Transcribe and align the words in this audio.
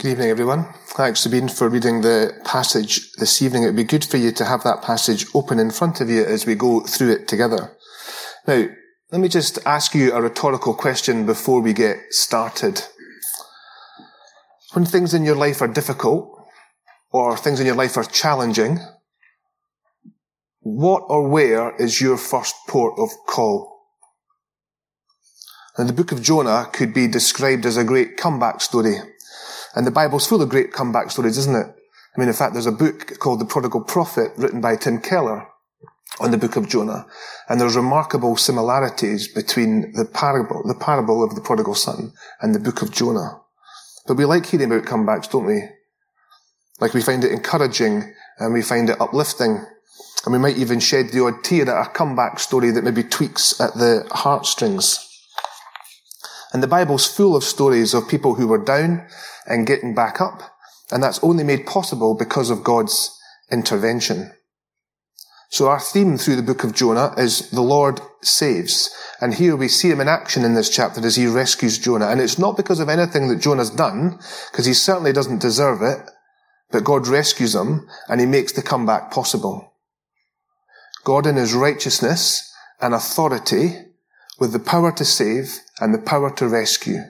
Good 0.00 0.12
evening, 0.12 0.30
everyone. 0.30 0.64
Thanks, 0.86 1.20
Sabine, 1.20 1.50
for 1.50 1.68
reading 1.68 2.00
the 2.00 2.32
passage 2.42 3.12
this 3.18 3.42
evening. 3.42 3.64
It 3.64 3.66
would 3.66 3.76
be 3.76 3.84
good 3.84 4.02
for 4.02 4.16
you 4.16 4.32
to 4.32 4.46
have 4.46 4.62
that 4.62 4.80
passage 4.80 5.26
open 5.34 5.58
in 5.58 5.70
front 5.70 6.00
of 6.00 6.08
you 6.08 6.24
as 6.24 6.46
we 6.46 6.54
go 6.54 6.80
through 6.80 7.12
it 7.12 7.28
together. 7.28 7.76
Now, 8.46 8.66
let 9.12 9.20
me 9.20 9.28
just 9.28 9.58
ask 9.66 9.94
you 9.94 10.14
a 10.14 10.22
rhetorical 10.22 10.72
question 10.72 11.26
before 11.26 11.60
we 11.60 11.74
get 11.74 11.98
started. 12.08 12.82
When 14.72 14.86
things 14.86 15.12
in 15.12 15.22
your 15.22 15.36
life 15.36 15.60
are 15.60 15.68
difficult, 15.68 16.34
or 17.10 17.36
things 17.36 17.60
in 17.60 17.66
your 17.66 17.76
life 17.76 17.98
are 17.98 18.04
challenging, 18.04 18.78
what 20.60 21.02
or 21.08 21.28
where 21.28 21.76
is 21.76 22.00
your 22.00 22.16
first 22.16 22.54
port 22.66 22.94
of 22.98 23.10
call? 23.26 23.82
And 25.76 25.90
the 25.90 25.92
book 25.92 26.10
of 26.10 26.22
Jonah 26.22 26.70
could 26.72 26.94
be 26.94 27.06
described 27.06 27.66
as 27.66 27.76
a 27.76 27.84
great 27.84 28.16
comeback 28.16 28.62
story. 28.62 28.96
And 29.74 29.86
the 29.86 29.90
Bible's 29.90 30.26
full 30.26 30.42
of 30.42 30.48
great 30.48 30.72
comeback 30.72 31.10
stories, 31.10 31.38
isn't 31.38 31.54
it? 31.54 31.66
I 32.16 32.20
mean, 32.20 32.28
in 32.28 32.34
fact, 32.34 32.54
there's 32.54 32.66
a 32.66 32.72
book 32.72 33.18
called 33.18 33.40
The 33.40 33.44
Prodigal 33.44 33.84
Prophet 33.84 34.32
written 34.36 34.60
by 34.60 34.76
Tim 34.76 35.00
Keller 35.00 35.46
on 36.18 36.32
the 36.32 36.38
book 36.38 36.56
of 36.56 36.68
Jonah. 36.68 37.06
And 37.48 37.60
there's 37.60 37.76
remarkable 37.76 38.36
similarities 38.36 39.28
between 39.28 39.92
the 39.92 40.04
parable, 40.04 40.62
the 40.66 40.74
parable 40.74 41.22
of 41.22 41.34
the 41.34 41.40
prodigal 41.40 41.74
son 41.74 42.12
and 42.40 42.54
the 42.54 42.60
book 42.60 42.82
of 42.82 42.90
Jonah. 42.90 43.40
But 44.06 44.16
we 44.16 44.24
like 44.24 44.46
hearing 44.46 44.72
about 44.72 44.84
comebacks, 44.84 45.30
don't 45.30 45.46
we? 45.46 45.62
Like 46.80 46.94
we 46.94 47.02
find 47.02 47.22
it 47.22 47.32
encouraging 47.32 48.12
and 48.38 48.52
we 48.52 48.62
find 48.62 48.90
it 48.90 49.00
uplifting. 49.00 49.64
And 50.24 50.32
we 50.32 50.38
might 50.38 50.58
even 50.58 50.80
shed 50.80 51.10
the 51.12 51.22
odd 51.24 51.44
tear 51.44 51.70
at 51.70 51.86
a 51.86 51.90
comeback 51.90 52.40
story 52.40 52.70
that 52.72 52.84
maybe 52.84 53.02
tweaks 53.02 53.58
at 53.60 53.74
the 53.74 54.06
heartstrings. 54.10 55.06
And 56.52 56.62
the 56.62 56.68
Bible's 56.68 57.06
full 57.06 57.36
of 57.36 57.44
stories 57.44 57.94
of 57.94 58.08
people 58.08 58.34
who 58.34 58.48
were 58.48 58.62
down 58.62 59.06
and 59.46 59.66
getting 59.66 59.94
back 59.94 60.20
up. 60.20 60.42
And 60.90 61.02
that's 61.02 61.22
only 61.22 61.44
made 61.44 61.66
possible 61.66 62.16
because 62.16 62.50
of 62.50 62.64
God's 62.64 63.16
intervention. 63.50 64.32
So 65.50 65.68
our 65.68 65.80
theme 65.80 66.16
through 66.16 66.36
the 66.36 66.42
book 66.42 66.62
of 66.62 66.74
Jonah 66.74 67.12
is 67.16 67.50
the 67.50 67.60
Lord 67.60 68.00
saves. 68.22 68.90
And 69.20 69.34
here 69.34 69.56
we 69.56 69.66
see 69.66 69.90
him 69.90 70.00
in 70.00 70.08
action 70.08 70.44
in 70.44 70.54
this 70.54 70.70
chapter 70.70 71.04
as 71.04 71.16
he 71.16 71.26
rescues 71.26 71.78
Jonah. 71.78 72.06
And 72.06 72.20
it's 72.20 72.38
not 72.38 72.56
because 72.56 72.78
of 72.78 72.88
anything 72.88 73.28
that 73.28 73.40
Jonah's 73.40 73.70
done, 73.70 74.18
because 74.50 74.66
he 74.66 74.74
certainly 74.74 75.12
doesn't 75.12 75.40
deserve 75.40 75.82
it, 75.82 76.08
but 76.70 76.84
God 76.84 77.08
rescues 77.08 77.54
him 77.54 77.88
and 78.08 78.20
he 78.20 78.26
makes 78.26 78.52
the 78.52 78.62
comeback 78.62 79.10
possible. 79.10 79.74
God 81.04 81.26
in 81.26 81.34
his 81.36 81.52
righteousness 81.52 82.52
and 82.80 82.94
authority 82.94 83.76
with 84.38 84.52
the 84.52 84.60
power 84.60 84.92
to 84.92 85.04
save 85.04 85.58
and 85.80 85.94
the 85.94 85.98
power 85.98 86.30
to 86.36 86.48
rescue. 86.48 87.00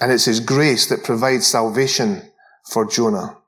And 0.00 0.12
it's 0.12 0.26
His 0.26 0.40
grace 0.40 0.86
that 0.86 1.04
provides 1.04 1.46
salvation 1.46 2.22
for 2.70 2.84
Jonah. 2.84 3.38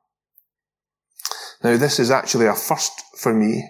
Now, 1.62 1.76
this 1.76 1.98
is 1.98 2.10
actually 2.10 2.46
a 2.46 2.54
first 2.54 2.92
for 3.18 3.34
me. 3.34 3.64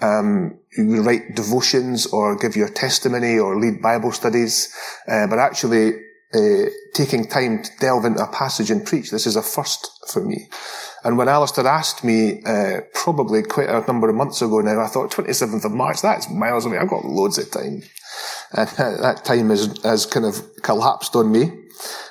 Um, 0.00 0.60
you 0.76 1.02
write 1.02 1.34
devotions 1.34 2.06
or 2.06 2.36
give 2.36 2.56
your 2.56 2.68
testimony 2.68 3.38
or 3.38 3.58
lead 3.58 3.82
Bible 3.82 4.12
studies, 4.12 4.72
uh, 5.08 5.26
but 5.26 5.38
actually 5.38 5.94
uh, 6.34 6.66
taking 6.94 7.26
time 7.26 7.62
to 7.62 7.70
delve 7.80 8.04
into 8.04 8.22
a 8.22 8.28
passage 8.28 8.70
and 8.70 8.84
preach, 8.84 9.10
this 9.10 9.26
is 9.26 9.36
a 9.36 9.42
first 9.42 9.90
for 10.12 10.24
me. 10.24 10.48
And 11.04 11.16
when 11.16 11.28
Alastair 11.28 11.66
asked 11.66 12.04
me, 12.04 12.42
uh, 12.44 12.80
probably 12.92 13.42
quite 13.42 13.68
a 13.68 13.84
number 13.86 14.08
of 14.08 14.16
months 14.16 14.42
ago 14.42 14.60
now, 14.60 14.80
I 14.80 14.88
thought 14.88 15.10
27th 15.10 15.64
of 15.64 15.72
March, 15.72 16.02
that's 16.02 16.28
miles 16.30 16.66
away. 16.66 16.78
I've 16.78 16.90
got 16.90 17.04
loads 17.04 17.38
of 17.38 17.50
time. 17.50 17.82
And 18.52 18.68
that 18.68 19.24
time 19.24 19.50
has, 19.50 19.74
has 19.82 20.06
kind 20.06 20.24
of 20.24 20.42
collapsed 20.62 21.14
on 21.14 21.30
me. 21.30 21.52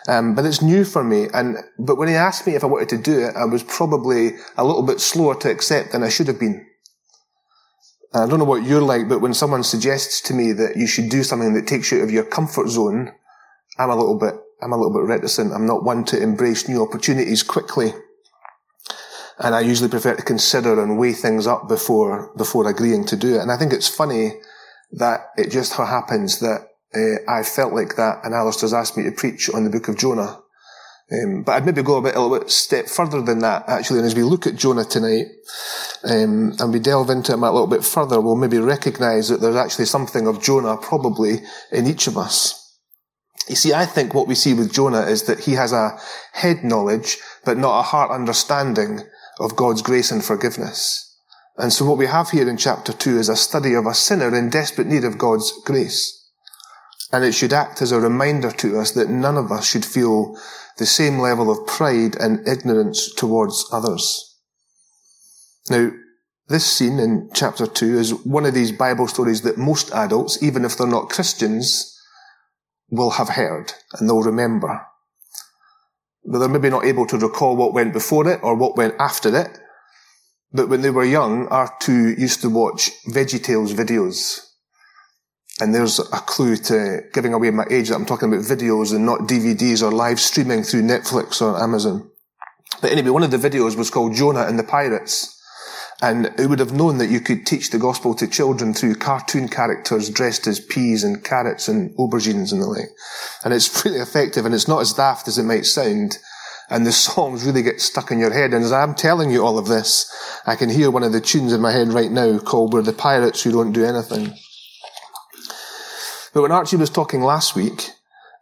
Um, 0.07 0.35
but 0.35 0.45
it's 0.45 0.61
new 0.61 0.85
for 0.85 1.03
me. 1.03 1.27
And, 1.33 1.57
but 1.79 1.97
when 1.97 2.07
he 2.07 2.13
asked 2.13 2.47
me 2.47 2.55
if 2.55 2.63
I 2.63 2.67
wanted 2.67 2.89
to 2.89 2.97
do 2.97 3.19
it, 3.19 3.35
I 3.35 3.45
was 3.45 3.63
probably 3.63 4.31
a 4.55 4.63
little 4.63 4.83
bit 4.83 5.02
slower 5.02 5.35
to 5.35 5.49
accept 5.49 5.91
than 5.91 6.03
I 6.03 6.09
should 6.09 6.27
have 6.27 6.39
been. 6.39 6.66
I 8.13 8.25
don't 8.25 8.39
know 8.39 8.45
what 8.45 8.63
you're 8.63 8.81
like, 8.81 9.09
but 9.09 9.19
when 9.19 9.33
someone 9.33 9.63
suggests 9.63 10.22
to 10.22 10.34
me 10.34 10.53
that 10.53 10.78
you 10.78 10.88
should 10.88 11.09
do 11.09 11.23
something 11.23 11.53
that 11.53 11.67
takes 11.67 11.91
you 11.91 12.00
out 12.00 12.06
of 12.06 12.12
your 12.12 12.23
comfort 12.23 12.69
zone, 12.69 13.12
I'm 13.78 13.89
a 13.89 13.95
little 13.95 14.17
bit, 14.17 14.33
I'm 14.62 14.72
a 14.72 14.78
little 14.78 14.94
bit 14.94 15.07
reticent. 15.07 15.53
I'm 15.53 15.66
not 15.66 15.83
one 15.83 16.06
to 16.06 16.22
embrace 16.22 16.69
new 16.69 16.81
opportunities 16.81 17.44
quickly. 17.44 17.94
And 19.39 19.53
I 19.53 19.59
usually 19.59 19.89
prefer 19.89 20.16
to 20.16 20.23
consider 20.23 20.81
and 20.81 20.97
weigh 20.97 21.13
things 21.13 21.45
up 21.45 21.67
before, 21.67 22.33
before 22.38 22.67
agreeing 22.67 23.06
to 23.07 23.16
do 23.16 23.35
it. 23.35 23.41
And 23.41 23.51
I 23.51 23.57
think 23.57 23.73
it's 23.73 23.88
funny 23.88 24.39
that 24.92 25.31
it 25.38 25.52
just 25.52 25.74
happens 25.74 26.40
that 26.40 26.68
uh, 26.96 27.31
I 27.31 27.44
felt 27.44 27.74
like 27.74 27.96
that, 27.96 28.22
and 28.24 28.34
Alastair's 28.34 28.74
asked 28.74 28.98
me 28.98 29.03
to 29.03 29.12
preach 29.12 29.50
on 29.50 29.64
the 29.64 29.70
book 29.70 29.88
of 29.88 29.98
Jonah. 29.98 30.40
Um, 31.09 31.44
but 31.44 31.53
I'd 31.53 31.66
maybe 31.66 31.84
go 31.84 31.98
a 31.98 32.02
bit 32.02 32.16
a 32.16 32.22
little 32.22 32.38
bit 32.38 32.50
step 32.50 32.88
further 32.88 33.22
than 33.22 33.40
that 33.40 33.64
actually. 33.70 34.00
And 34.00 34.08
as 34.08 34.16
we 34.16 34.24
look 34.24 34.46
at 34.46 34.58
Jonah 34.58 34.84
tonight, 34.84 35.28
um, 36.03 36.53
and 36.59 36.74
we 36.74 36.80
delve 36.80 37.09
into 37.09 37.34
him 37.34 37.44
a 37.44 37.52
little 37.52 37.68
bit 37.68 37.86
further, 37.86 38.20
we'll 38.20 38.36
maybe 38.36 38.59
recognise 38.59 39.30
that 39.30 39.40
there's 39.40 39.56
actually 39.56 39.86
something 39.86 40.28
of 40.28 40.44
Jonah 40.44 40.75
probably 40.75 41.44
in 41.72 41.88
each 41.88 42.08
of 42.08 42.18
us. 42.18 42.64
You 43.48 43.56
see, 43.56 43.74
I 43.74 43.86
think 43.86 44.14
what 44.14 44.28
we 44.28 44.36
see 44.36 44.54
with 44.54 44.74
Jonah 44.74 45.04
is 45.04 45.24
that 45.24 45.40
he 45.40 45.54
has 45.54 45.72
a 45.72 45.98
head 46.34 46.66
knowledge, 46.66 47.18
but 47.46 47.58
not 47.58 47.80
a 47.80 47.84
heart 47.84 48.12
understanding 48.12 49.04
of 49.40 49.56
God's 49.56 49.81
grace 49.81 50.12
and 50.12 50.24
forgiveness. 50.24 51.06
And 51.57 51.73
so 51.73 51.85
what 51.85 51.97
we 51.97 52.06
have 52.06 52.29
here 52.29 52.47
in 52.47 52.57
chapter 52.57 52.94
two 52.94 53.18
is 53.18 53.29
a 53.29 53.35
study 53.35 53.73
of 53.73 53.85
a 53.85 53.94
sinner 53.94 54.35
in 54.35 54.50
desperate 54.50 54.88
need 54.88 55.03
of 55.03 55.18
God's 55.18 55.51
grace. 55.66 56.13
And 57.12 57.23
it 57.23 57.34
should 57.34 57.53
act 57.53 57.81
as 57.81 57.91
a 57.91 58.00
reminder 58.00 58.51
to 58.51 58.79
us 58.79 58.91
that 58.91 59.09
none 59.09 59.38
of 59.38 59.51
us 59.51 59.66
should 59.66 59.85
feel 59.85 60.38
the 60.78 60.85
same 60.85 61.19
level 61.19 61.50
of 61.50 61.66
pride 61.66 62.16
and 62.16 62.47
ignorance 62.47 63.13
towards 63.13 63.68
others. 63.72 64.35
Now, 65.69 65.91
this 66.47 66.72
scene 66.72 67.00
in 67.00 67.29
chapter 67.34 67.66
2 67.66 67.97
is 67.97 68.13
one 68.13 68.45
of 68.45 68.53
these 68.53 68.72
Bible 68.72 69.07
stories 69.07 69.41
that 69.41 69.57
most 69.57 69.91
adults, 69.91 70.41
even 70.41 70.63
if 70.63 70.78
they're 70.78 70.88
not 70.88 71.09
Christians, 71.09 71.94
will 72.89 73.12
have 73.12 73.29
heard 73.29 73.74
and 73.94 74.07
they'll 74.07 74.22
remember. 74.22 74.85
But 76.24 76.39
they're 76.39 76.50
maybe 76.50 76.69
not 76.69 76.85
able 76.85 77.06
to 77.07 77.18
recall 77.18 77.56
what 77.56 77.74
went 77.74 77.94
before 77.94 78.29
it 78.29 78.39
or 78.44 78.56
what 78.56 78.78
went 78.78 78.95
after 79.00 79.35
it. 79.35 79.59
But 80.52 80.69
when 80.69 80.81
they 80.81 80.90
were 80.90 81.06
young, 81.06 81.47
our 81.47 81.74
two 81.80 82.16
used 82.18 82.41
to 82.41 82.50
watch 82.50 82.91
VeggieTales 83.09 83.74
videos 83.74 84.47
and 85.59 85.74
there's 85.74 86.00
a 86.00 86.19
clue 86.19 86.56
to 86.56 87.02
giving 87.13 87.34
away 87.34 87.50
my 87.50 87.66
age 87.69 87.90
that 87.90 87.96
I'm 87.96 88.06
talking 88.06 88.31
about 88.31 88.46
videos 88.46 88.94
and 88.94 89.06
not 89.06 89.22
DVDs 89.22 89.81
or 89.81 89.91
live 89.91 90.19
streaming 90.19 90.63
through 90.63 90.84
Netflix 90.84 91.41
or 91.41 91.62
Amazon. 91.62 92.09
But 92.81 92.91
anyway, 92.91 93.09
one 93.09 93.24
of 93.24 93.31
the 93.31 93.38
videos 93.38 93.75
was 93.75 93.90
called 93.90 94.13
Jonah 94.13 94.44
and 94.44 94.59
the 94.59 94.63
Pirates. 94.63 95.34
And 96.00 96.28
it 96.38 96.47
would 96.47 96.59
have 96.59 96.74
known 96.74 97.00
that 97.00 97.09
you 97.09 97.19
could 97.19 97.47
teach 97.47 97.72
the 97.72 97.80
gospel 97.80 98.13
to 98.16 98.28
children 98.28 98.75
through 98.75 98.96
cartoon 98.96 99.47
characters 99.47 100.12
dressed 100.12 100.46
as 100.46 100.59
peas 100.59 101.03
and 101.03 101.24
carrots 101.24 101.68
and 101.68 101.90
aubergines 101.97 102.52
and 102.52 102.62
the 102.62 102.68
like. 102.68 102.90
And 103.44 103.52
it's 103.52 103.84
really 103.86 103.97
effective 103.97 104.46
and 104.46 104.53
it's 104.53 104.68
not 104.68 104.81
as 104.81 104.94
daft 104.94 105.28
as 105.28 105.40
it 105.40 105.44
might 105.44 105.66
sound. 105.66 106.19
And 106.69 106.85
the 106.85 106.91
songs 106.91 107.45
really 107.45 107.63
get 107.63 107.81
stuck 107.81 108.11
in 108.11 108.19
your 108.19 108.33
head. 108.33 108.53
And 108.53 108.63
as 108.63 108.72
I'm 108.72 108.94
telling 108.94 109.31
you 109.31 109.45
all 109.45 109.57
of 109.57 109.67
this, 109.67 110.13
I 110.45 110.55
can 110.55 110.69
hear 110.69 110.91
one 110.91 111.03
of 111.03 111.13
the 111.13 111.22
tunes 111.22 111.53
in 111.53 111.61
my 111.61 111.72
head 111.72 111.89
right 111.89 112.11
now 112.11 112.39
called 112.39 112.73
We're 112.73 112.81
the 112.81 112.94
Pirates 112.94 113.44
Who 113.44 113.51
Don't 113.51 113.72
Do 113.72 113.85
Anything. 113.85 114.33
But 116.33 116.41
when 116.41 116.51
Archie 116.51 116.75
was 116.75 116.89
talking 116.89 117.22
last 117.22 117.56
week, 117.56 117.89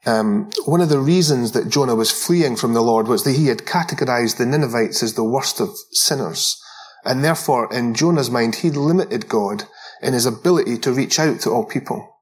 um, 0.05 0.49
one 0.65 0.81
of 0.81 0.89
the 0.89 0.99
reasons 0.99 1.53
that 1.53 1.69
Jonah 1.69 1.95
was 1.95 2.11
fleeing 2.11 2.55
from 2.55 2.73
the 2.73 2.81
Lord 2.81 3.07
was 3.07 3.23
that 3.23 3.35
he 3.35 3.47
had 3.47 3.59
categorized 3.59 4.37
the 4.37 4.45
Ninevites 4.45 5.01
as 5.01 5.13
the 5.13 5.23
worst 5.23 5.59
of 5.59 5.69
sinners. 5.91 6.61
And 7.03 7.23
therefore, 7.23 7.71
in 7.73 7.93
Jonah's 7.93 8.29
mind, 8.29 8.55
he 8.55 8.69
limited 8.69 9.29
God 9.29 9.63
in 10.01 10.13
his 10.13 10.25
ability 10.25 10.77
to 10.79 10.91
reach 10.91 11.19
out 11.19 11.39
to 11.41 11.51
all 11.51 11.65
people. 11.65 12.21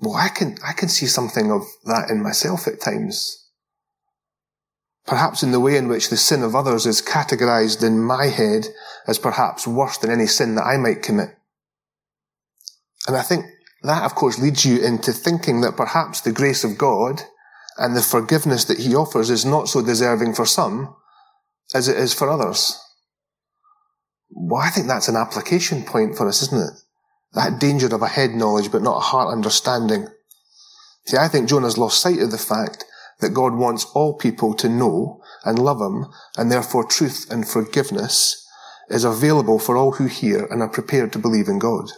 Well, 0.00 0.14
I 0.14 0.28
can, 0.28 0.56
I 0.66 0.72
can 0.72 0.88
see 0.88 1.06
something 1.06 1.50
of 1.50 1.62
that 1.84 2.10
in 2.10 2.22
myself 2.22 2.66
at 2.66 2.80
times. 2.80 3.45
Perhaps 5.06 5.42
in 5.42 5.52
the 5.52 5.60
way 5.60 5.76
in 5.76 5.88
which 5.88 6.10
the 6.10 6.16
sin 6.16 6.42
of 6.42 6.56
others 6.56 6.84
is 6.84 7.00
categorized 7.00 7.84
in 7.84 8.02
my 8.02 8.26
head 8.26 8.66
as 9.06 9.18
perhaps 9.18 9.66
worse 9.66 9.98
than 9.98 10.10
any 10.10 10.26
sin 10.26 10.56
that 10.56 10.64
I 10.64 10.76
might 10.76 11.02
commit. 11.02 11.30
And 13.06 13.16
I 13.16 13.22
think 13.22 13.46
that, 13.82 14.02
of 14.02 14.16
course, 14.16 14.38
leads 14.40 14.64
you 14.64 14.84
into 14.84 15.12
thinking 15.12 15.60
that 15.60 15.76
perhaps 15.76 16.20
the 16.20 16.32
grace 16.32 16.64
of 16.64 16.76
God 16.76 17.22
and 17.78 17.94
the 17.94 18.02
forgiveness 18.02 18.64
that 18.64 18.80
He 18.80 18.96
offers 18.96 19.30
is 19.30 19.44
not 19.44 19.68
so 19.68 19.80
deserving 19.80 20.34
for 20.34 20.44
some 20.44 20.96
as 21.72 21.88
it 21.88 21.96
is 21.96 22.12
for 22.12 22.28
others. 22.28 22.76
Well, 24.30 24.62
I 24.62 24.70
think 24.70 24.88
that's 24.88 25.08
an 25.08 25.16
application 25.16 25.84
point 25.84 26.16
for 26.16 26.26
us, 26.26 26.42
isn't 26.42 26.60
it? 26.60 26.74
That 27.34 27.60
danger 27.60 27.94
of 27.94 28.02
a 28.02 28.08
head 28.08 28.30
knowledge 28.30 28.72
but 28.72 28.82
not 28.82 28.96
a 28.96 29.00
heart 29.00 29.32
understanding. 29.32 30.08
See, 31.06 31.16
I 31.16 31.28
think 31.28 31.48
Jonah's 31.48 31.78
lost 31.78 32.00
sight 32.00 32.18
of 32.18 32.32
the 32.32 32.38
fact 32.38 32.84
that 33.20 33.34
God 33.34 33.54
wants 33.54 33.86
all 33.94 34.14
people 34.16 34.54
to 34.54 34.68
know 34.68 35.22
and 35.44 35.58
love 35.58 35.80
Him, 35.80 36.06
and 36.36 36.50
therefore 36.50 36.84
truth 36.84 37.26
and 37.30 37.48
forgiveness 37.48 38.46
is 38.88 39.04
available 39.04 39.58
for 39.58 39.76
all 39.76 39.92
who 39.92 40.06
hear 40.06 40.46
and 40.46 40.62
are 40.62 40.68
prepared 40.68 41.12
to 41.12 41.18
believe 41.18 41.48
in 41.48 41.58
God. 41.58 41.90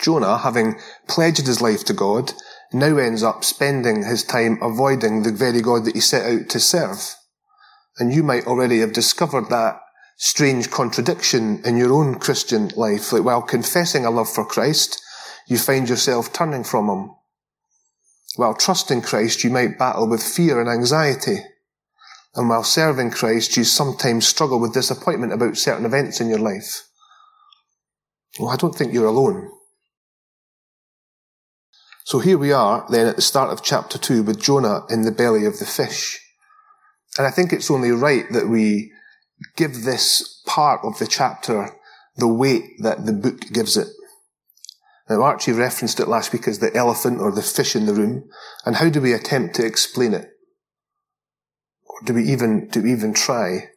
Jonah, 0.00 0.38
having 0.38 0.78
pledged 1.08 1.46
his 1.46 1.62
life 1.62 1.84
to 1.84 1.94
God, 1.94 2.32
now 2.72 2.96
ends 2.96 3.22
up 3.22 3.44
spending 3.44 4.04
his 4.04 4.22
time 4.22 4.58
avoiding 4.60 5.22
the 5.22 5.32
very 5.32 5.62
God 5.62 5.84
that 5.84 5.94
he 5.94 6.00
set 6.00 6.30
out 6.30 6.48
to 6.50 6.60
serve. 6.60 7.14
And 7.98 8.12
you 8.12 8.22
might 8.22 8.46
already 8.46 8.80
have 8.80 8.92
discovered 8.92 9.48
that 9.50 9.80
strange 10.16 10.70
contradiction 10.70 11.62
in 11.64 11.76
your 11.76 11.92
own 11.92 12.18
Christian 12.18 12.68
life. 12.76 13.12
Like 13.12 13.24
while 13.24 13.42
confessing 13.42 14.04
a 14.04 14.10
love 14.10 14.28
for 14.28 14.44
Christ, 14.44 15.00
you 15.48 15.58
find 15.58 15.88
yourself 15.88 16.32
turning 16.32 16.64
from 16.64 16.88
him. 16.88 17.10
While 18.36 18.54
trusting 18.54 19.02
Christ, 19.02 19.44
you 19.44 19.50
might 19.50 19.78
battle 19.78 20.08
with 20.08 20.22
fear 20.22 20.60
and 20.60 20.68
anxiety. 20.68 21.38
And 22.34 22.48
while 22.48 22.64
serving 22.64 23.12
Christ, 23.12 23.56
you 23.56 23.64
sometimes 23.64 24.26
struggle 24.26 24.60
with 24.60 24.74
disappointment 24.74 25.32
about 25.32 25.56
certain 25.56 25.86
events 25.86 26.20
in 26.20 26.28
your 26.28 26.40
life. 26.40 26.82
Well, 28.38 28.50
I 28.50 28.56
don't 28.56 28.74
think 28.74 28.92
you're 28.92 29.06
alone. 29.06 29.50
So 32.04 32.18
here 32.18 32.36
we 32.36 32.52
are 32.52 32.84
then 32.90 33.06
at 33.06 33.16
the 33.16 33.22
start 33.22 33.50
of 33.50 33.62
chapter 33.62 33.98
two 33.98 34.22
with 34.22 34.42
Jonah 34.42 34.80
in 34.90 35.02
the 35.02 35.12
belly 35.12 35.46
of 35.46 35.58
the 35.58 35.64
fish. 35.64 36.20
And 37.16 37.26
I 37.26 37.30
think 37.30 37.52
it's 37.52 37.70
only 37.70 37.92
right 37.92 38.24
that 38.32 38.48
we 38.48 38.92
give 39.56 39.84
this 39.84 40.42
part 40.44 40.80
of 40.84 40.98
the 40.98 41.06
chapter 41.06 41.70
the 42.16 42.28
weight 42.28 42.64
that 42.80 43.06
the 43.06 43.12
book 43.12 43.40
gives 43.52 43.76
it. 43.76 43.88
Now 45.08 45.22
Archie 45.22 45.52
referenced 45.52 46.00
it 46.00 46.08
last 46.08 46.32
week 46.32 46.48
as 46.48 46.58
the 46.58 46.74
elephant 46.74 47.20
or 47.20 47.30
the 47.30 47.42
fish 47.42 47.76
in 47.76 47.86
the 47.86 47.94
room. 47.94 48.24
And 48.64 48.76
how 48.76 48.88
do 48.88 49.00
we 49.00 49.12
attempt 49.12 49.56
to 49.56 49.66
explain 49.66 50.14
it? 50.14 50.28
Or 51.84 51.98
do 52.04 52.14
we 52.14 52.24
even, 52.24 52.68
do 52.68 52.82
we 52.82 52.92
even 52.92 53.12
try? 53.12 53.68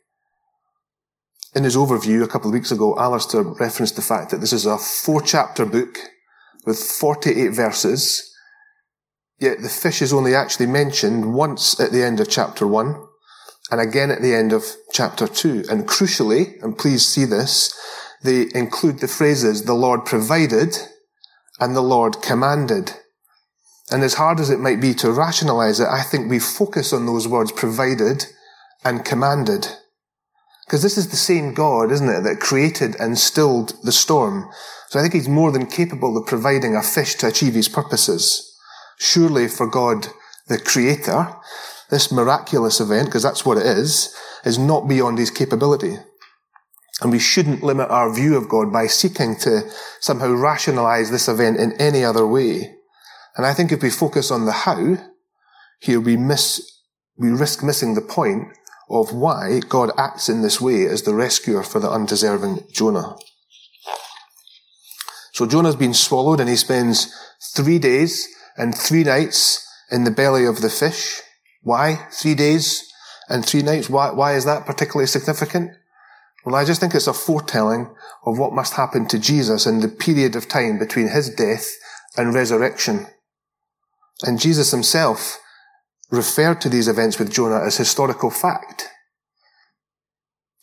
In 1.54 1.64
his 1.64 1.76
overview 1.76 2.24
a 2.24 2.28
couple 2.28 2.50
of 2.50 2.54
weeks 2.54 2.72
ago, 2.72 2.98
Alastair 2.98 3.42
referenced 3.42 3.96
the 3.96 4.02
fact 4.02 4.32
that 4.32 4.42
this 4.42 4.54
is 4.54 4.66
a 4.66 4.78
four 4.78 5.22
chapter 5.22 5.66
book 5.66 5.98
with 6.66 6.78
48 6.80 7.50
verses, 7.50 8.34
yet 9.40 9.62
the 9.62 9.70
fish 9.70 10.02
is 10.02 10.14
only 10.14 10.36
actually 10.36 10.68
mentioned 10.68 11.34
once 11.34 11.80
at 11.80 11.92
the 11.92 12.04
end 12.04 12.20
of 12.20 12.30
chapter 12.30 12.68
1 12.68 12.96
and 13.72 13.82
again 13.82 14.12
at 14.12 14.22
the 14.22 14.34
end 14.34 14.54
of 14.54 14.64
chapter 14.92 15.28
2. 15.28 15.66
And 15.70 15.88
crucially, 15.88 16.62
and 16.62 16.78
please 16.78 17.06
see 17.06 17.26
this, 17.26 17.74
they 18.24 18.48
include 18.54 19.00
the 19.00 19.08
phrases 19.08 19.64
the 19.64 19.74
Lord 19.74 20.06
provided 20.06 20.78
and 21.60 21.76
the 21.76 21.82
Lord 21.82 22.22
commanded. 22.22 22.94
And 23.90 24.04
as 24.04 24.16
hard 24.16 24.40
as 24.40 24.50
it 24.50 24.60
might 24.60 24.82
be 24.82 24.94
to 24.96 25.12
rationalize 25.12 25.80
it, 25.80 25.88
I 25.88 26.04
think 26.04 26.30
we 26.30 26.40
focus 26.40 26.92
on 26.92 27.06
those 27.06 27.28
words 27.28 27.52
provided 27.52 28.26
and 28.84 29.06
commanded. 29.06 29.68
Because 30.66 30.84
this 30.84 30.98
is 30.98 31.10
the 31.10 31.16
same 31.16 31.54
God, 31.54 31.92
isn't 31.92 32.10
it, 32.10 32.24
that 32.24 32.42
created 32.42 32.96
and 33.00 33.18
stilled 33.18 33.74
the 33.84 33.94
storm. 33.94 34.50
So 34.90 35.00
I 35.00 35.02
think 35.02 35.14
he's 35.14 35.30
more 35.30 35.52
than 35.52 35.66
capable 35.66 36.18
of 36.18 36.28
providing 36.28 36.76
a 36.76 36.84
fish 36.84 37.16
to 37.16 37.28
achieve 37.28 37.54
his 37.54 37.70
purposes. 37.70 38.54
Surely 39.00 39.48
for 39.48 39.68
God, 39.68 40.08
the 40.48 40.60
creator, 40.60 41.34
this 41.90 42.12
miraculous 42.12 42.82
event, 42.82 43.06
because 43.06 43.24
that's 43.24 43.46
what 43.46 43.58
it 43.58 43.66
is, 43.66 44.14
is 44.44 44.60
not 44.60 44.90
beyond 44.90 45.18
his 45.18 45.32
capability. 45.32 45.98
And 47.02 47.12
we 47.12 47.20
shouldn't 47.20 47.64
limit 47.64 47.90
our 47.90 48.14
view 48.14 48.36
of 48.36 48.50
God 48.50 48.74
by 48.74 48.88
seeking 48.88 49.36
to 49.38 49.70
somehow 50.00 50.32
rationalize 50.32 51.12
this 51.12 51.28
event 51.28 51.60
in 51.60 51.74
any 51.74 52.04
other 52.04 52.26
way. 52.26 52.76
And 53.36 53.46
I 53.46 53.54
think 53.54 53.72
if 53.72 53.84
we 53.84 53.92
focus 53.92 54.32
on 54.32 54.46
the 54.46 54.52
how, 54.52 54.98
here 55.80 56.00
we 56.00 56.18
miss, 56.18 56.60
we 57.16 57.30
risk 57.30 57.64
missing 57.64 57.94
the 57.94 58.02
point 58.02 58.48
of 58.90 59.14
why 59.14 59.60
God 59.68 59.92
acts 59.98 60.28
in 60.28 60.42
this 60.42 60.60
way 60.60 60.86
as 60.86 61.04
the 61.04 61.14
rescuer 61.14 61.62
for 61.62 61.80
the 61.80 61.92
undeserving 61.92 62.62
Jonah. 62.72 63.16
So 65.34 65.46
Jonah's 65.46 65.76
been 65.76 65.94
swallowed 65.94 66.40
and 66.40 66.50
he 66.50 66.56
spends 66.56 67.14
three 67.54 67.78
days 67.78 68.28
and 68.58 68.76
three 68.76 69.04
nights 69.04 69.64
in 69.92 70.04
the 70.04 70.10
belly 70.10 70.46
of 70.46 70.62
the 70.62 70.70
fish. 70.70 71.22
Why 71.62 72.08
three 72.12 72.34
days 72.34 72.92
and 73.30 73.46
three 73.46 73.62
nights? 73.62 73.88
Why, 73.88 74.10
why 74.10 74.34
is 74.34 74.46
that 74.46 74.66
particularly 74.66 75.06
significant? 75.06 75.77
Well, 76.48 76.56
I 76.56 76.64
just 76.64 76.80
think 76.80 76.96
it's 76.96 77.08
a 77.08 77.14
foretelling 77.14 77.94
of 78.26 78.40
what 78.40 78.54
must 78.54 78.76
happen 78.76 79.06
to 79.10 79.20
Jesus 79.20 79.66
in 79.66 79.82
the 79.82 79.90
period 79.90 80.34
of 80.34 80.48
time 80.48 80.80
between 80.80 81.10
his 81.10 81.30
death 81.30 81.76
and 82.16 82.34
resurrection. 82.34 83.08
And 84.24 84.40
Jesus 84.40 84.72
himself 84.72 85.40
referred 86.10 86.62
to 86.62 86.70
these 86.70 86.88
events 86.88 87.20
with 87.20 87.34
Jonah 87.34 87.66
as 87.66 87.76
historical 87.76 88.30
fact 88.30 88.88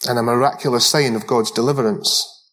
and 0.08 0.18
a 0.18 0.22
miraculous 0.22 0.86
sign 0.86 1.14
of 1.14 1.26
God's 1.26 1.50
deliverance. 1.50 2.50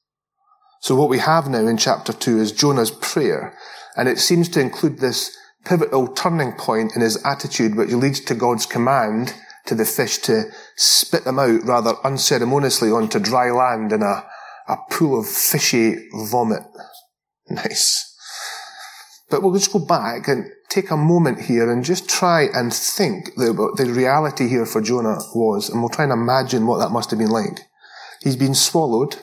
So 0.81 0.93
what 0.93 1.07
we 1.07 1.19
have 1.19 1.47
now 1.47 1.65
in 1.65 1.77
chapter 1.77 2.11
two 2.11 2.37
is 2.37 2.51
Jonah's 2.51 2.91
prayer, 2.91 3.57
and 3.95 4.09
it 4.09 4.19
seems 4.19 4.49
to 4.49 4.59
include 4.59 4.99
this 4.99 5.33
pivotal 5.63 6.09
turning 6.09 6.51
point 6.51 6.97
in 6.97 7.01
his 7.01 7.23
attitude 7.23 7.77
which 7.77 7.91
leads 7.91 8.19
to 8.25 8.35
God's 8.35 8.65
command 8.65 9.33
to 9.65 9.75
the 9.75 9.85
fish 9.85 10.17
to 10.19 10.45
spit 10.75 11.23
them 11.23 11.39
out 11.39 11.63
rather 11.63 11.95
unceremoniously 12.03 12.89
onto 12.89 13.19
dry 13.19 13.51
land 13.51 13.91
in 13.91 14.01
a, 14.01 14.25
a 14.67 14.77
pool 14.89 15.19
of 15.19 15.27
fishy 15.27 16.07
vomit. 16.13 16.63
Nice. 17.49 18.11
But 19.29 19.41
we'll 19.41 19.53
just 19.53 19.73
go 19.73 19.79
back 19.79 20.29
and 20.29 20.49
take 20.69 20.89
a 20.89 20.95
moment 20.95 21.41
here 21.41 21.69
and 21.69 21.83
just 21.83 22.07
try 22.07 22.43
and 22.53 22.73
think 22.73 23.29
about 23.37 23.75
the 23.75 23.91
reality 23.93 24.47
here 24.47 24.65
for 24.65 24.81
Jonah 24.81 25.19
was, 25.35 25.69
and 25.69 25.81
we'll 25.81 25.89
try 25.89 26.05
and 26.05 26.13
imagine 26.13 26.65
what 26.65 26.77
that 26.79 26.91
must 26.91 27.09
have 27.09 27.19
been 27.19 27.29
like. 27.29 27.59
He's 28.21 28.37
been 28.37 28.55
swallowed. 28.55 29.17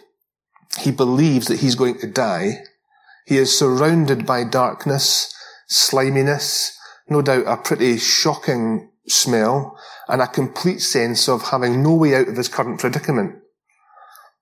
He 0.80 0.90
believes 0.90 1.46
that 1.46 1.60
he's 1.60 1.74
going 1.74 1.98
to 2.00 2.06
die. 2.06 2.64
He 3.26 3.38
is 3.38 3.56
surrounded 3.56 4.26
by 4.26 4.44
darkness, 4.44 5.34
sliminess, 5.68 6.76
no 7.08 7.22
doubt 7.22 7.46
a 7.46 7.56
pretty 7.56 7.98
shocking 7.98 8.90
smell, 9.10 9.78
and 10.08 10.22
a 10.22 10.26
complete 10.26 10.80
sense 10.80 11.28
of 11.28 11.48
having 11.48 11.82
no 11.82 11.94
way 11.94 12.14
out 12.14 12.28
of 12.28 12.36
his 12.36 12.48
current 12.48 12.80
predicament. 12.80 13.36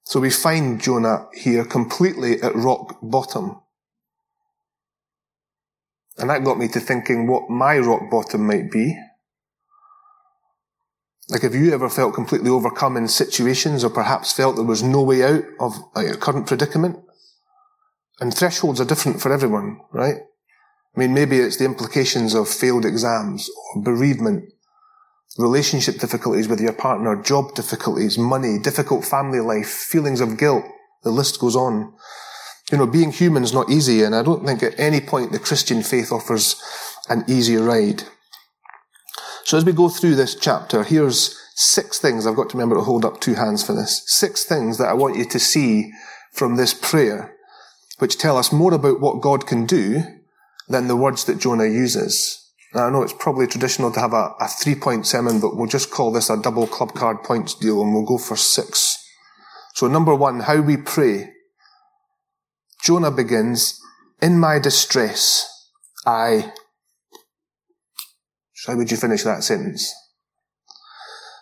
So 0.04 0.20
we 0.20 0.30
find 0.30 0.80
Jonah 0.80 1.26
here 1.34 1.64
completely 1.64 2.40
at 2.40 2.54
rock 2.54 2.96
bottom. 3.02 3.60
And 6.18 6.30
that 6.30 6.44
got 6.44 6.58
me 6.58 6.68
to 6.68 6.80
thinking 6.80 7.26
what 7.26 7.50
my 7.50 7.78
rock 7.78 8.02
bottom 8.10 8.46
might 8.46 8.70
be. 8.70 8.96
Like, 11.28 11.42
have 11.42 11.56
you 11.56 11.74
ever 11.74 11.88
felt 11.88 12.14
completely 12.14 12.50
overcome 12.50 12.96
in 12.96 13.08
situations 13.08 13.82
or 13.82 13.90
perhaps 13.90 14.32
felt 14.32 14.54
there 14.54 14.64
was 14.64 14.82
no 14.82 15.02
way 15.02 15.24
out 15.24 15.42
of 15.58 15.74
uh, 15.96 16.06
a 16.06 16.16
current 16.16 16.46
predicament? 16.46 17.00
And 18.20 18.32
thresholds 18.32 18.80
are 18.80 18.84
different 18.84 19.20
for 19.20 19.32
everyone, 19.32 19.80
right? 19.92 20.18
I 20.96 21.00
mean, 21.00 21.12
maybe 21.12 21.38
it's 21.38 21.56
the 21.56 21.64
implications 21.64 22.32
of 22.32 22.48
failed 22.48 22.86
exams 22.86 23.50
or 23.74 23.82
bereavement, 23.82 24.52
relationship 25.38 25.98
difficulties 25.98 26.48
with 26.48 26.60
your 26.60 26.72
partner, 26.72 27.20
job 27.22 27.54
difficulties, 27.54 28.18
money, 28.18 28.58
difficult 28.58 29.04
family 29.04 29.40
life, 29.40 29.68
feelings 29.68 30.20
of 30.20 30.38
guilt. 30.38 30.64
The 31.02 31.10
list 31.10 31.40
goes 31.40 31.56
on. 31.56 31.94
You 32.72 32.78
know, 32.78 32.86
being 32.86 33.12
human 33.12 33.44
is 33.44 33.52
not 33.52 33.70
easy, 33.70 34.02
and 34.02 34.14
I 34.14 34.22
don't 34.22 34.44
think 34.44 34.62
at 34.62 34.78
any 34.78 35.00
point 35.00 35.32
the 35.32 35.38
Christian 35.38 35.82
faith 35.82 36.10
offers 36.10 36.60
an 37.08 37.24
easy 37.28 37.56
ride. 37.56 38.02
So 39.44 39.56
as 39.56 39.64
we 39.64 39.72
go 39.72 39.88
through 39.88 40.16
this 40.16 40.34
chapter, 40.34 40.82
here's 40.82 41.38
six 41.54 41.98
things. 41.98 42.26
I've 42.26 42.34
got 42.34 42.50
to 42.50 42.56
remember 42.56 42.76
to 42.76 42.82
hold 42.82 43.04
up 43.04 43.20
two 43.20 43.34
hands 43.34 43.64
for 43.64 43.72
this. 43.72 44.02
Six 44.06 44.44
things 44.44 44.78
that 44.78 44.88
I 44.88 44.94
want 44.94 45.16
you 45.16 45.24
to 45.24 45.38
see 45.38 45.92
from 46.32 46.56
this 46.56 46.74
prayer, 46.74 47.36
which 47.98 48.18
tell 48.18 48.36
us 48.36 48.52
more 48.52 48.74
about 48.74 49.00
what 49.00 49.22
God 49.22 49.46
can 49.46 49.64
do 49.64 50.02
than 50.68 50.88
the 50.88 50.96
words 50.96 51.24
that 51.24 51.38
Jonah 51.38 51.66
uses. 51.66 52.45
I 52.74 52.90
know 52.90 53.02
it's 53.02 53.12
probably 53.12 53.46
traditional 53.46 53.92
to 53.92 54.00
have 54.00 54.12
a, 54.12 54.34
a 54.40 54.48
three 54.48 54.74
point 54.74 55.06
sermon, 55.06 55.40
but 55.40 55.56
we'll 55.56 55.66
just 55.66 55.90
call 55.90 56.12
this 56.12 56.28
a 56.28 56.40
double 56.40 56.66
club 56.66 56.94
card 56.94 57.22
points 57.22 57.54
deal 57.54 57.80
and 57.80 57.94
we'll 57.94 58.04
go 58.04 58.18
for 58.18 58.36
six. 58.36 59.02
So 59.74 59.86
number 59.86 60.14
one, 60.14 60.40
how 60.40 60.60
we 60.60 60.76
pray. 60.76 61.32
Jonah 62.82 63.10
begins, 63.10 63.80
in 64.20 64.38
my 64.38 64.58
distress, 64.58 65.46
I. 66.06 66.52
So 68.54 68.72
how 68.72 68.78
would 68.78 68.90
you 68.90 68.96
finish 68.96 69.22
that 69.22 69.42
sentence? 69.42 69.92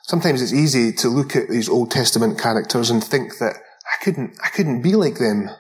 Sometimes 0.05 0.43
it's 0.43 0.53
easy 0.53 0.93
to 0.93 1.09
look 1.09 1.35
at 1.35 1.49
these 1.49 1.69
Old 1.69 1.91
Testament 1.91 2.39
characters 2.39 2.91
and 2.91 3.03
think 3.03 3.39
that 3.39 3.55
I 3.55 4.05
couldn't, 4.05 4.39
I 4.45 4.49
couldn't 4.49 4.83
be 4.83 4.95
like 4.95 5.19
them. 5.19 5.51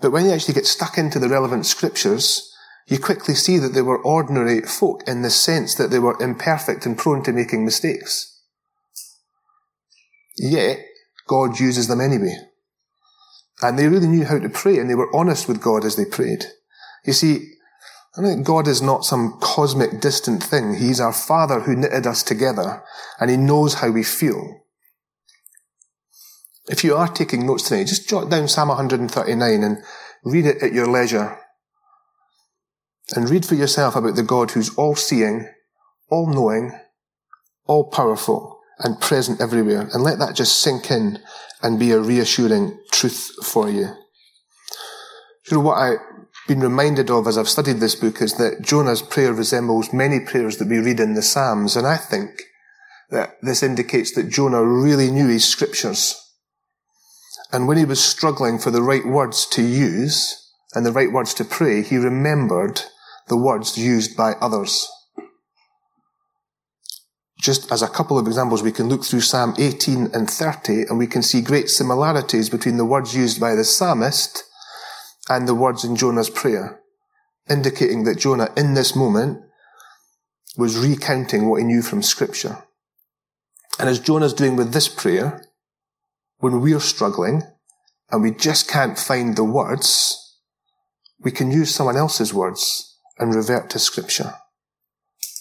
But 0.00 0.12
when 0.12 0.24
you 0.24 0.32
actually 0.32 0.54
get 0.54 0.66
stuck 0.66 0.98
into 0.98 1.18
the 1.18 1.28
relevant 1.28 1.66
scriptures, 1.66 2.51
you 2.92 2.98
quickly 2.98 3.32
see 3.34 3.56
that 3.56 3.72
they 3.72 3.80
were 3.80 4.04
ordinary 4.04 4.60
folk 4.60 5.02
in 5.06 5.22
the 5.22 5.30
sense 5.30 5.74
that 5.76 5.90
they 5.90 5.98
were 5.98 6.20
imperfect 6.20 6.84
and 6.84 6.98
prone 6.98 7.22
to 7.22 7.32
making 7.32 7.64
mistakes. 7.64 8.38
Yet, 10.36 10.78
God 11.26 11.58
uses 11.58 11.88
them 11.88 12.02
anyway. 12.02 12.36
And 13.62 13.78
they 13.78 13.88
really 13.88 14.08
knew 14.08 14.26
how 14.26 14.38
to 14.38 14.50
pray 14.50 14.76
and 14.76 14.90
they 14.90 14.94
were 14.94 15.08
honest 15.16 15.48
with 15.48 15.62
God 15.62 15.86
as 15.86 15.96
they 15.96 16.04
prayed. 16.04 16.44
You 17.06 17.14
see, 17.14 17.54
I 18.18 18.20
think 18.20 18.44
God 18.46 18.68
is 18.68 18.82
not 18.82 19.06
some 19.06 19.38
cosmic 19.40 20.02
distant 20.02 20.42
thing. 20.42 20.74
He's 20.74 21.00
our 21.00 21.14
Father 21.14 21.60
who 21.60 21.74
knitted 21.74 22.06
us 22.06 22.22
together 22.22 22.84
and 23.18 23.30
He 23.30 23.38
knows 23.38 23.72
how 23.72 23.90
we 23.90 24.02
feel. 24.02 24.66
If 26.68 26.84
you 26.84 26.94
are 26.94 27.08
taking 27.08 27.46
notes 27.46 27.62
today, 27.70 27.84
just 27.84 28.06
jot 28.06 28.28
down 28.28 28.48
Psalm 28.48 28.68
139 28.68 29.62
and 29.62 29.78
read 30.24 30.44
it 30.44 30.62
at 30.62 30.74
your 30.74 30.86
leisure. 30.86 31.38
And 33.12 33.30
read 33.30 33.44
for 33.44 33.54
yourself 33.54 33.96
about 33.96 34.16
the 34.16 34.22
God 34.22 34.52
who's 34.52 34.74
all 34.76 34.96
seeing, 34.96 35.48
all 36.10 36.26
knowing, 36.26 36.78
all 37.66 37.90
powerful, 37.90 38.60
and 38.78 39.00
present 39.00 39.40
everywhere. 39.40 39.88
And 39.92 40.02
let 40.02 40.18
that 40.18 40.34
just 40.34 40.60
sink 40.60 40.90
in 40.90 41.20
and 41.62 41.78
be 41.78 41.92
a 41.92 42.00
reassuring 42.00 42.78
truth 42.90 43.32
for 43.44 43.68
you. 43.68 43.88
You 45.50 45.56
know 45.56 45.60
what 45.60 45.78
I've 45.78 45.98
been 46.48 46.60
reminded 46.60 47.10
of 47.10 47.26
as 47.26 47.38
I've 47.38 47.48
studied 47.48 47.78
this 47.78 47.94
book 47.94 48.20
is 48.20 48.34
that 48.34 48.62
Jonah's 48.62 49.02
prayer 49.02 49.32
resembles 49.32 49.92
many 49.92 50.20
prayers 50.20 50.56
that 50.58 50.68
we 50.68 50.78
read 50.78 51.00
in 51.00 51.14
the 51.14 51.22
Psalms. 51.22 51.76
And 51.76 51.86
I 51.86 51.96
think 51.96 52.42
that 53.10 53.36
this 53.42 53.62
indicates 53.62 54.12
that 54.14 54.30
Jonah 54.30 54.64
really 54.64 55.10
knew 55.10 55.28
his 55.28 55.44
scriptures. 55.44 56.18
And 57.52 57.68
when 57.68 57.76
he 57.76 57.84
was 57.84 58.02
struggling 58.02 58.58
for 58.58 58.70
the 58.70 58.82
right 58.82 59.06
words 59.06 59.46
to 59.48 59.62
use 59.62 60.50
and 60.74 60.86
the 60.86 60.92
right 60.92 61.12
words 61.12 61.34
to 61.34 61.44
pray, 61.44 61.82
he 61.82 61.98
remembered 61.98 62.82
the 63.28 63.36
words 63.36 63.78
used 63.78 64.16
by 64.16 64.32
others. 64.40 64.88
Just 67.40 67.72
as 67.72 67.82
a 67.82 67.88
couple 67.88 68.18
of 68.18 68.26
examples, 68.26 68.62
we 68.62 68.70
can 68.70 68.88
look 68.88 69.04
through 69.04 69.20
Psalm 69.20 69.54
18 69.58 70.10
and 70.14 70.30
30 70.30 70.82
and 70.82 70.96
we 70.96 71.08
can 71.08 71.22
see 71.22 71.40
great 71.40 71.68
similarities 71.68 72.48
between 72.48 72.76
the 72.76 72.84
words 72.84 73.16
used 73.16 73.40
by 73.40 73.54
the 73.54 73.64
psalmist 73.64 74.44
and 75.28 75.48
the 75.48 75.54
words 75.54 75.84
in 75.84 75.96
Jonah's 75.96 76.30
prayer, 76.30 76.80
indicating 77.50 78.04
that 78.04 78.18
Jonah 78.18 78.48
in 78.56 78.74
this 78.74 78.94
moment 78.94 79.42
was 80.56 80.78
recounting 80.78 81.48
what 81.48 81.58
he 81.58 81.64
knew 81.64 81.82
from 81.82 82.02
scripture. 82.02 82.58
And 83.78 83.88
as 83.88 83.98
Jonah's 83.98 84.34
doing 84.34 84.54
with 84.54 84.72
this 84.72 84.86
prayer, 84.86 85.44
when 86.38 86.60
we're 86.60 86.80
struggling 86.80 87.42
and 88.10 88.22
we 88.22 88.30
just 88.30 88.68
can't 88.68 88.98
find 88.98 89.36
the 89.36 89.44
words, 89.44 90.38
we 91.18 91.32
can 91.32 91.50
use 91.50 91.74
someone 91.74 91.96
else's 91.96 92.32
words 92.32 92.91
and 93.22 93.34
revert 93.34 93.70
to 93.70 93.78
scripture. 93.78 94.34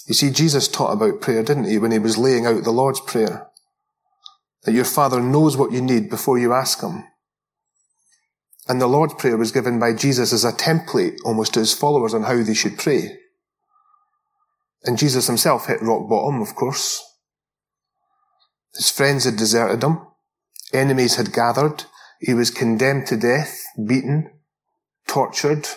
You 0.07 0.13
see, 0.13 0.29
Jesus 0.29 0.67
taught 0.67 0.93
about 0.93 1.21
prayer, 1.21 1.43
didn't 1.43 1.65
he, 1.65 1.77
when 1.77 1.91
he 1.91 1.99
was 1.99 2.17
laying 2.17 2.45
out 2.45 2.63
the 2.63 2.71
Lord's 2.71 3.01
Prayer? 3.01 3.47
That 4.63 4.73
your 4.73 4.85
Father 4.85 5.19
knows 5.19 5.57
what 5.57 5.71
you 5.71 5.81
need 5.81 6.09
before 6.09 6.37
you 6.37 6.53
ask 6.53 6.81
Him. 6.81 7.03
And 8.67 8.79
the 8.79 8.87
Lord's 8.87 9.15
Prayer 9.15 9.37
was 9.37 9.51
given 9.51 9.79
by 9.79 9.93
Jesus 9.93 10.31
as 10.31 10.45
a 10.45 10.51
template 10.51 11.17
almost 11.25 11.53
to 11.55 11.59
his 11.59 11.73
followers 11.73 12.13
on 12.13 12.23
how 12.23 12.43
they 12.43 12.53
should 12.53 12.77
pray. 12.77 13.17
And 14.83 14.97
Jesus 14.97 15.27
himself 15.27 15.67
hit 15.67 15.81
rock 15.81 16.07
bottom, 16.07 16.41
of 16.41 16.55
course. 16.55 17.03
His 18.75 18.89
friends 18.89 19.25
had 19.25 19.35
deserted 19.35 19.83
him. 19.83 20.05
Enemies 20.73 21.15
had 21.15 21.33
gathered. 21.33 21.85
He 22.19 22.33
was 22.33 22.51
condemned 22.51 23.07
to 23.07 23.17
death, 23.17 23.61
beaten, 23.83 24.31
tortured, 25.07 25.67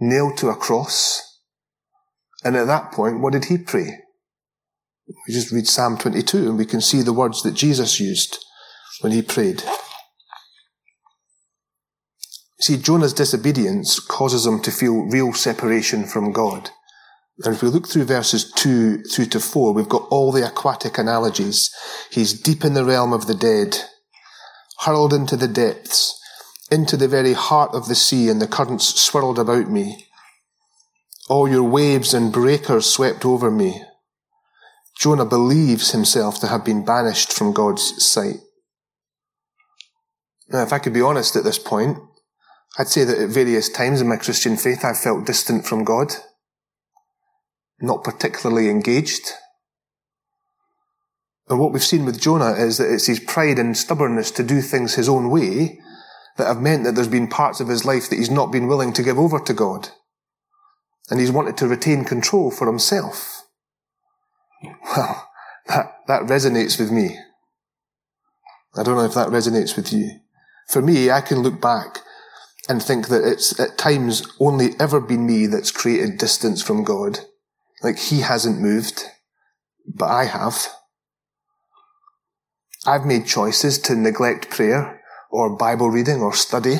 nailed 0.00 0.36
to 0.38 0.48
a 0.48 0.56
cross. 0.56 1.40
And 2.44 2.56
at 2.56 2.66
that 2.66 2.92
point, 2.92 3.20
what 3.20 3.32
did 3.32 3.46
he 3.46 3.58
pray? 3.58 3.98
We 5.06 5.34
just 5.34 5.52
read 5.52 5.66
Psalm 5.66 5.98
22 5.98 6.48
and 6.48 6.58
we 6.58 6.66
can 6.66 6.80
see 6.80 7.02
the 7.02 7.12
words 7.12 7.42
that 7.42 7.54
Jesus 7.54 7.98
used 7.98 8.38
when 9.00 9.12
he 9.12 9.22
prayed. 9.22 9.62
See, 12.60 12.76
Jonah's 12.76 13.14
disobedience 13.14 14.00
causes 14.00 14.44
him 14.44 14.60
to 14.62 14.70
feel 14.70 15.06
real 15.06 15.32
separation 15.32 16.04
from 16.04 16.32
God. 16.32 16.70
And 17.44 17.54
if 17.54 17.62
we 17.62 17.68
look 17.68 17.86
through 17.86 18.04
verses 18.04 18.52
2 18.52 19.04
through 19.04 19.26
to 19.26 19.40
4, 19.40 19.72
we've 19.72 19.88
got 19.88 20.08
all 20.10 20.32
the 20.32 20.46
aquatic 20.46 20.98
analogies. 20.98 21.70
He's 22.10 22.40
deep 22.40 22.64
in 22.64 22.74
the 22.74 22.84
realm 22.84 23.12
of 23.12 23.28
the 23.28 23.34
dead, 23.34 23.78
hurled 24.80 25.12
into 25.12 25.36
the 25.36 25.46
depths, 25.46 26.17
into 26.70 26.96
the 26.96 27.08
very 27.08 27.32
heart 27.32 27.74
of 27.74 27.88
the 27.88 27.94
sea, 27.94 28.28
and 28.28 28.40
the 28.40 28.46
currents 28.46 29.00
swirled 29.00 29.38
about 29.38 29.70
me. 29.70 30.06
All 31.28 31.48
your 31.48 31.62
waves 31.62 32.14
and 32.14 32.32
breakers 32.32 32.86
swept 32.86 33.24
over 33.24 33.50
me. 33.50 33.82
Jonah 34.98 35.24
believes 35.24 35.92
himself 35.92 36.40
to 36.40 36.48
have 36.48 36.64
been 36.64 36.84
banished 36.84 37.32
from 37.32 37.52
God's 37.52 38.04
sight. 38.04 38.36
Now, 40.48 40.62
if 40.62 40.72
I 40.72 40.78
could 40.78 40.94
be 40.94 41.02
honest 41.02 41.36
at 41.36 41.44
this 41.44 41.58
point, 41.58 41.98
I'd 42.78 42.88
say 42.88 43.04
that 43.04 43.18
at 43.18 43.28
various 43.28 43.68
times 43.68 44.00
in 44.00 44.08
my 44.08 44.16
Christian 44.16 44.56
faith, 44.56 44.84
I've 44.84 44.98
felt 44.98 45.26
distant 45.26 45.66
from 45.66 45.84
God 45.84 46.14
not 47.80 48.04
particularly 48.04 48.68
engaged. 48.68 49.32
And 51.48 51.58
what 51.58 51.72
we've 51.72 51.84
seen 51.84 52.04
with 52.04 52.20
Jonah 52.20 52.52
is 52.52 52.78
that 52.78 52.92
it's 52.92 53.06
his 53.06 53.20
pride 53.20 53.58
and 53.58 53.76
stubbornness 53.76 54.30
to 54.32 54.42
do 54.42 54.60
things 54.60 54.94
his 54.94 55.08
own 55.08 55.30
way 55.30 55.80
that 56.38 56.46
have 56.46 56.62
meant 56.62 56.84
that 56.84 56.94
there's 56.94 57.08
been 57.08 57.28
parts 57.28 57.60
of 57.60 57.68
his 57.68 57.84
life 57.84 58.08
that 58.08 58.16
he's 58.16 58.30
not 58.30 58.50
been 58.50 58.68
willing 58.68 58.92
to 58.94 59.02
give 59.02 59.18
over 59.18 59.38
to 59.40 59.52
God. 59.52 59.90
And 61.10 61.20
he's 61.20 61.32
wanted 61.32 61.56
to 61.58 61.68
retain 61.68 62.04
control 62.04 62.50
for 62.50 62.66
himself. 62.66 63.44
Well, 64.96 65.28
that, 65.68 65.98
that 66.06 66.22
resonates 66.22 66.80
with 66.80 66.90
me. 66.90 67.18
I 68.74 68.82
don't 68.82 68.96
know 68.96 69.04
if 69.04 69.14
that 69.14 69.28
resonates 69.28 69.76
with 69.76 69.92
you. 69.92 70.20
For 70.66 70.80
me, 70.80 71.10
I 71.10 71.20
can 71.20 71.40
look 71.40 71.60
back 71.60 71.98
and 72.68 72.82
think 72.82 73.08
that 73.08 73.22
it's 73.22 73.60
at 73.60 73.76
times 73.76 74.26
only 74.40 74.70
ever 74.80 75.00
been 75.00 75.26
me 75.26 75.46
that's 75.46 75.70
created 75.70 76.18
distance 76.18 76.62
from 76.62 76.84
God 76.84 77.20
like 77.82 77.98
he 77.98 78.20
hasn't 78.20 78.60
moved, 78.60 79.04
but 79.86 80.06
I 80.06 80.24
have. 80.24 80.68
I've 82.86 83.04
made 83.04 83.26
choices 83.26 83.78
to 83.80 83.94
neglect 83.94 84.50
prayer 84.50 84.97
or 85.30 85.56
Bible 85.56 85.90
reading 85.90 86.20
or 86.20 86.32
study, 86.32 86.78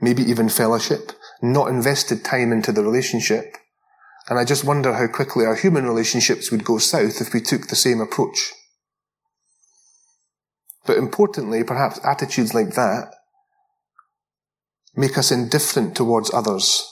maybe 0.00 0.22
even 0.22 0.48
fellowship, 0.48 1.12
not 1.42 1.68
invested 1.68 2.24
time 2.24 2.52
into 2.52 2.72
the 2.72 2.82
relationship. 2.82 3.56
And 4.28 4.38
I 4.38 4.44
just 4.44 4.64
wonder 4.64 4.94
how 4.94 5.06
quickly 5.06 5.44
our 5.44 5.54
human 5.54 5.86
relationships 5.86 6.50
would 6.50 6.64
go 6.64 6.78
south 6.78 7.20
if 7.20 7.32
we 7.32 7.40
took 7.40 7.68
the 7.68 7.76
same 7.76 8.00
approach. 8.00 8.52
But 10.84 10.98
importantly, 10.98 11.64
perhaps 11.64 12.00
attitudes 12.04 12.54
like 12.54 12.74
that 12.74 13.12
make 14.94 15.18
us 15.18 15.30
indifferent 15.30 15.94
towards 15.94 16.32
others, 16.32 16.82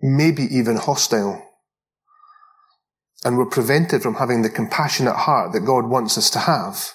maybe 0.00 0.44
even 0.44 0.76
hostile 0.76 1.42
and 3.24 3.38
we're 3.38 3.46
prevented 3.46 4.02
from 4.02 4.14
having 4.14 4.42
the 4.42 4.50
compassionate 4.50 5.16
heart 5.16 5.52
that 5.52 5.60
God 5.60 5.86
wants 5.86 6.18
us 6.18 6.30
to 6.30 6.40
have. 6.40 6.92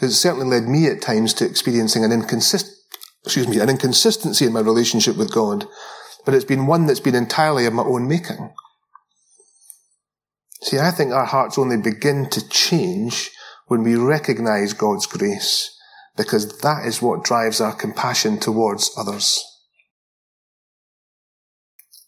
It's 0.00 0.16
certainly 0.16 0.46
led 0.46 0.68
me 0.68 0.86
at 0.86 1.02
times 1.02 1.34
to 1.34 1.44
experiencing 1.44 2.04
an 2.04 2.12
inconsist, 2.12 2.66
excuse 3.24 3.46
me, 3.46 3.60
an 3.60 3.68
inconsistency 3.68 4.46
in 4.46 4.52
my 4.52 4.60
relationship 4.60 5.16
with 5.16 5.32
God, 5.32 5.66
but 6.24 6.34
it's 6.34 6.44
been 6.44 6.66
one 6.66 6.86
that's 6.86 7.00
been 7.00 7.14
entirely 7.14 7.66
of 7.66 7.74
my 7.74 7.82
own 7.82 8.08
making. 8.08 8.52
See, 10.62 10.78
I 10.78 10.90
think 10.90 11.12
our 11.12 11.26
hearts 11.26 11.58
only 11.58 11.76
begin 11.76 12.30
to 12.30 12.48
change 12.48 13.30
when 13.66 13.82
we 13.82 13.96
recognize 13.96 14.72
God's 14.72 15.06
grace, 15.06 15.76
because 16.16 16.58
that 16.60 16.86
is 16.86 17.02
what 17.02 17.24
drives 17.24 17.60
our 17.60 17.74
compassion 17.74 18.38
towards 18.38 18.90
others. 18.96 19.44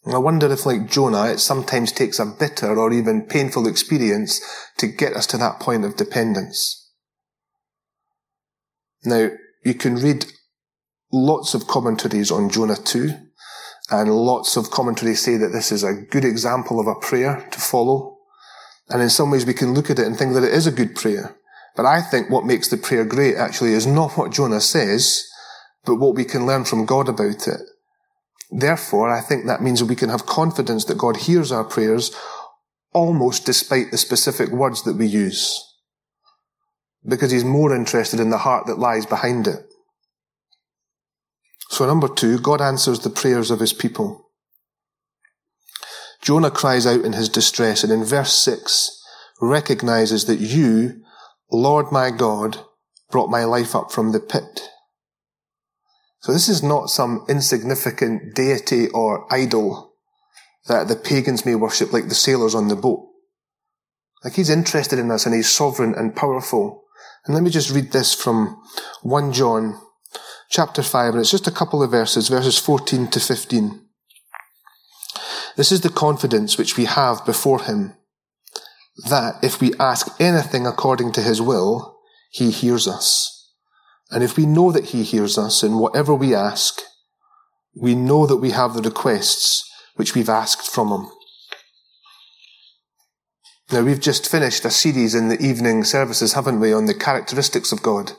I 0.07 0.19
wonder 0.19 0.51
if, 0.51 0.65
like 0.65 0.89
Jonah, 0.89 1.31
it 1.31 1.39
sometimes 1.39 1.91
takes 1.91 2.19
a 2.19 2.25
bitter 2.25 2.77
or 2.77 2.93
even 2.93 3.25
painful 3.25 3.67
experience 3.67 4.39
to 4.77 4.87
get 4.87 5.15
us 5.15 5.25
to 5.27 5.37
that 5.37 5.59
point 5.59 5.83
of 5.83 5.97
dependence. 5.97 6.84
Now, 9.05 9.29
you 9.63 9.73
can 9.73 9.95
read 9.95 10.25
lots 11.11 11.53
of 11.53 11.67
commentaries 11.67 12.31
on 12.31 12.49
Jonah 12.49 12.75
2, 12.75 13.11
and 13.91 14.13
lots 14.13 14.57
of 14.57 14.71
commentaries 14.71 15.23
say 15.23 15.37
that 15.37 15.49
this 15.49 15.71
is 15.71 15.83
a 15.83 15.93
good 15.93 16.25
example 16.25 16.79
of 16.79 16.87
a 16.87 16.95
prayer 16.95 17.47
to 17.51 17.59
follow. 17.59 18.17
And 18.89 19.01
in 19.01 19.09
some 19.09 19.31
ways 19.31 19.45
we 19.45 19.53
can 19.53 19.73
look 19.73 19.89
at 19.89 19.99
it 19.99 20.05
and 20.05 20.17
think 20.17 20.33
that 20.33 20.43
it 20.43 20.53
is 20.53 20.67
a 20.67 20.71
good 20.71 20.95
prayer. 20.95 21.35
But 21.75 21.85
I 21.85 22.01
think 22.01 22.29
what 22.29 22.45
makes 22.45 22.67
the 22.69 22.77
prayer 22.77 23.05
great 23.05 23.35
actually 23.35 23.73
is 23.73 23.85
not 23.85 24.17
what 24.17 24.31
Jonah 24.31 24.61
says, 24.61 25.27
but 25.85 25.95
what 25.95 26.15
we 26.15 26.23
can 26.23 26.45
learn 26.45 26.65
from 26.65 26.85
God 26.85 27.09
about 27.09 27.47
it. 27.47 27.61
Therefore, 28.51 29.09
I 29.09 29.21
think 29.21 29.45
that 29.45 29.61
means 29.61 29.83
we 29.83 29.95
can 29.95 30.09
have 30.09 30.25
confidence 30.25 30.85
that 30.85 30.97
God 30.97 31.17
hears 31.17 31.51
our 31.51 31.63
prayers 31.63 32.15
almost 32.93 33.45
despite 33.45 33.91
the 33.91 33.97
specific 33.97 34.49
words 34.49 34.83
that 34.83 34.95
we 34.95 35.05
use. 35.05 35.61
Because 37.07 37.31
he's 37.31 37.43
more 37.43 37.75
interested 37.75 38.19
in 38.19 38.29
the 38.29 38.39
heart 38.39 38.67
that 38.67 38.79
lies 38.79 39.05
behind 39.05 39.47
it. 39.47 39.65
So 41.69 41.85
number 41.85 42.07
two, 42.07 42.39
God 42.39 42.61
answers 42.61 42.99
the 42.99 43.09
prayers 43.09 43.51
of 43.51 43.59
his 43.59 43.73
people. 43.73 44.31
Jonah 46.21 46.51
cries 46.51 46.87
out 46.87 47.05
in 47.05 47.13
his 47.13 47.29
distress 47.29 47.83
and 47.83 47.91
in 47.91 48.03
verse 48.03 48.33
six 48.33 48.99
recognizes 49.41 50.25
that 50.25 50.39
you, 50.39 51.03
Lord 51.51 51.91
my 51.91 52.09
God, 52.09 52.59
brought 53.11 53.29
my 53.29 53.43
life 53.43 53.75
up 53.75 53.91
from 53.91 54.11
the 54.11 54.19
pit. 54.19 54.69
So 56.21 56.33
this 56.33 56.49
is 56.49 56.63
not 56.63 56.89
some 56.89 57.23
insignificant 57.29 58.33
deity 58.33 58.87
or 58.89 59.31
idol 59.31 59.93
that 60.67 60.87
the 60.87 60.95
pagans 60.95 61.45
may 61.45 61.53
worship 61.53 61.93
like 61.93 62.09
the 62.09 62.15
sailors 62.15 62.55
on 62.55 62.67
the 62.67 62.75
boat. 62.75 63.07
Like 64.23 64.33
he's 64.33 64.49
interested 64.49 64.97
in 64.97 65.11
us 65.11 65.27
and 65.27 65.35
he's 65.35 65.51
sovereign 65.51 65.93
and 65.93 66.15
powerful. 66.15 66.84
And 67.25 67.33
let 67.33 67.43
me 67.43 67.49
just 67.49 67.71
read 67.71 67.91
this 67.91 68.13
from 68.13 68.61
1 69.01 69.33
John 69.33 69.81
chapter 70.49 70.83
5, 70.83 71.13
and 71.13 71.21
it's 71.21 71.31
just 71.31 71.47
a 71.47 71.51
couple 71.51 71.81
of 71.81 71.91
verses, 71.91 72.27
verses 72.27 72.59
14 72.59 73.07
to 73.07 73.19
15. 73.19 73.81
This 75.55 75.71
is 75.71 75.81
the 75.81 75.89
confidence 75.89 76.57
which 76.57 76.77
we 76.77 76.85
have 76.85 77.25
before 77.25 77.63
him, 77.63 77.95
that 79.09 79.35
if 79.41 79.59
we 79.59 79.73
ask 79.79 80.07
anything 80.19 80.67
according 80.67 81.13
to 81.13 81.21
his 81.21 81.41
will, 81.41 81.97
he 82.29 82.51
hears 82.51 82.87
us. 82.87 83.31
And 84.11 84.23
if 84.23 84.37
we 84.37 84.45
know 84.45 84.71
that 84.71 84.85
he 84.85 85.03
hears 85.03 85.37
us 85.37 85.63
in 85.63 85.79
whatever 85.79 86.13
we 86.13 86.35
ask, 86.35 86.81
we 87.75 87.95
know 87.95 88.27
that 88.27 88.37
we 88.37 88.51
have 88.51 88.73
the 88.73 88.81
requests 88.81 89.67
which 89.95 90.13
we've 90.13 90.29
asked 90.29 90.71
from 90.71 90.89
him. 90.89 91.09
Now 93.71 93.81
we've 93.81 93.99
just 93.99 94.29
finished 94.29 94.63
a 94.63 94.69
series 94.69 95.15
in 95.15 95.29
the 95.29 95.41
evening 95.41 95.83
services, 95.83 96.33
haven't 96.33 96.59
we, 96.59 96.71
on 96.71 96.85
the 96.85 96.93
characteristics 96.93 97.71
of 97.71 97.81
God. 97.81 98.11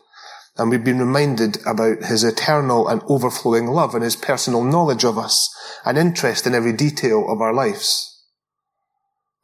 And 0.56 0.70
we've 0.70 0.82
been 0.82 0.98
reminded 0.98 1.58
about 1.64 2.02
his 2.02 2.24
eternal 2.24 2.88
and 2.88 3.00
overflowing 3.06 3.66
love 3.68 3.94
and 3.94 4.02
his 4.02 4.16
personal 4.16 4.64
knowledge 4.64 5.04
of 5.04 5.16
us 5.16 5.54
and 5.84 5.96
interest 5.96 6.48
in 6.48 6.54
every 6.54 6.72
detail 6.72 7.30
of 7.30 7.40
our 7.40 7.54
lives. 7.54 8.12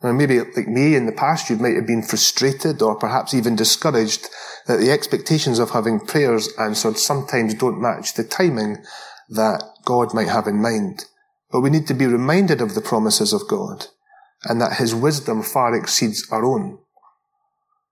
And 0.01 0.19
maybe 0.19 0.41
like 0.41 0.67
me 0.67 0.97
in 0.97 1.07
the 1.07 1.13
past, 1.13 1.49
you 1.49 1.57
might 1.57 1.77
have 1.77 1.87
been 1.87 2.03
frustrated 2.03 2.83
or 2.83 2.97
perhaps 2.97 3.33
even 3.33 3.55
discouraged 3.55 4.27
that 4.67 4.81
the 4.81 4.91
expectations 4.91 5.61
of 5.61 5.71
having 5.71 6.01
prayers 6.01 6.49
answered 6.59 6.99
sometimes 6.99 7.55
don't 7.55 7.81
match 7.81 8.15
the 8.15 8.25
timing 8.25 8.79
that 9.29 9.63
God 9.85 10.15
might 10.15 10.29
have 10.29 10.49
in 10.49 10.61
mind. 10.61 11.05
But 11.53 11.61
we 11.61 11.71
need 11.71 11.87
to 11.87 11.95
be 11.95 12.07
reminded 12.07 12.61
of 12.61 12.75
the 12.75 12.81
promises 12.81 13.33
of 13.33 13.47
God 13.47 13.87
and 14.45 14.61
that 14.61 14.79
his 14.79 14.95
wisdom 14.95 15.43
far 15.43 15.75
exceeds 15.75 16.27
our 16.31 16.45
own. 16.45 16.79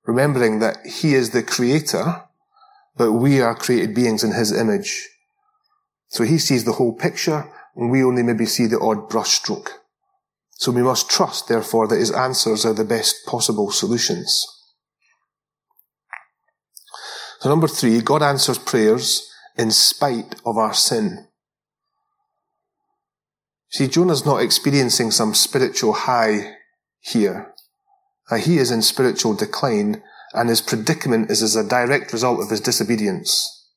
Remembering 0.05 0.59
that 0.59 0.79
he 0.85 1.15
is 1.15 1.31
the 1.31 1.43
creator, 1.43 2.25
but 2.97 3.13
we 3.13 3.41
are 3.41 3.55
created 3.55 3.95
beings 3.95 4.25
in 4.25 4.33
his 4.33 4.53
image. 4.53 5.09
So 6.09 6.25
he 6.25 6.39
sees 6.39 6.65
the 6.65 6.73
whole 6.73 6.93
picture 6.93 7.51
and 7.77 7.91
we 7.91 8.03
only 8.03 8.23
maybe 8.23 8.47
see 8.47 8.67
the 8.67 8.81
odd 8.81 9.09
brushstroke. 9.09 9.69
So 10.53 10.73
we 10.73 10.83
must 10.83 11.09
trust, 11.09 11.49
therefore, 11.49 11.89
that 11.89 11.99
his 11.99 12.11
answers 12.11 12.67
are 12.67 12.75
the 12.75 12.85
best 12.85 13.25
possible 13.27 13.71
solutions. 13.71 14.45
So 17.39 17.49
number 17.49 17.69
three, 17.69 18.03
God 18.03 18.23
answers 18.23 18.59
prayers 18.59 19.27
in 19.57 19.71
spite 19.71 20.35
of 20.45 20.59
our 20.59 20.75
sin. 20.75 21.29
See, 23.71 23.87
Jonah's 23.87 24.27
not 24.27 24.43
experiencing 24.43 25.13
some 25.13 25.33
spiritual 25.33 25.93
high 25.93 26.57
here. 27.01 27.55
Uh, 28.29 28.37
he 28.37 28.59
is 28.59 28.71
in 28.71 28.83
spiritual 28.83 29.35
decline, 29.35 30.03
and 30.35 30.49
his 30.49 30.61
predicament 30.61 31.31
is 31.31 31.43
as 31.43 31.55
a 31.55 31.67
direct 31.67 32.13
result 32.13 32.41
of 32.41 32.51
his 32.51 32.61
disobedience. 32.61 33.69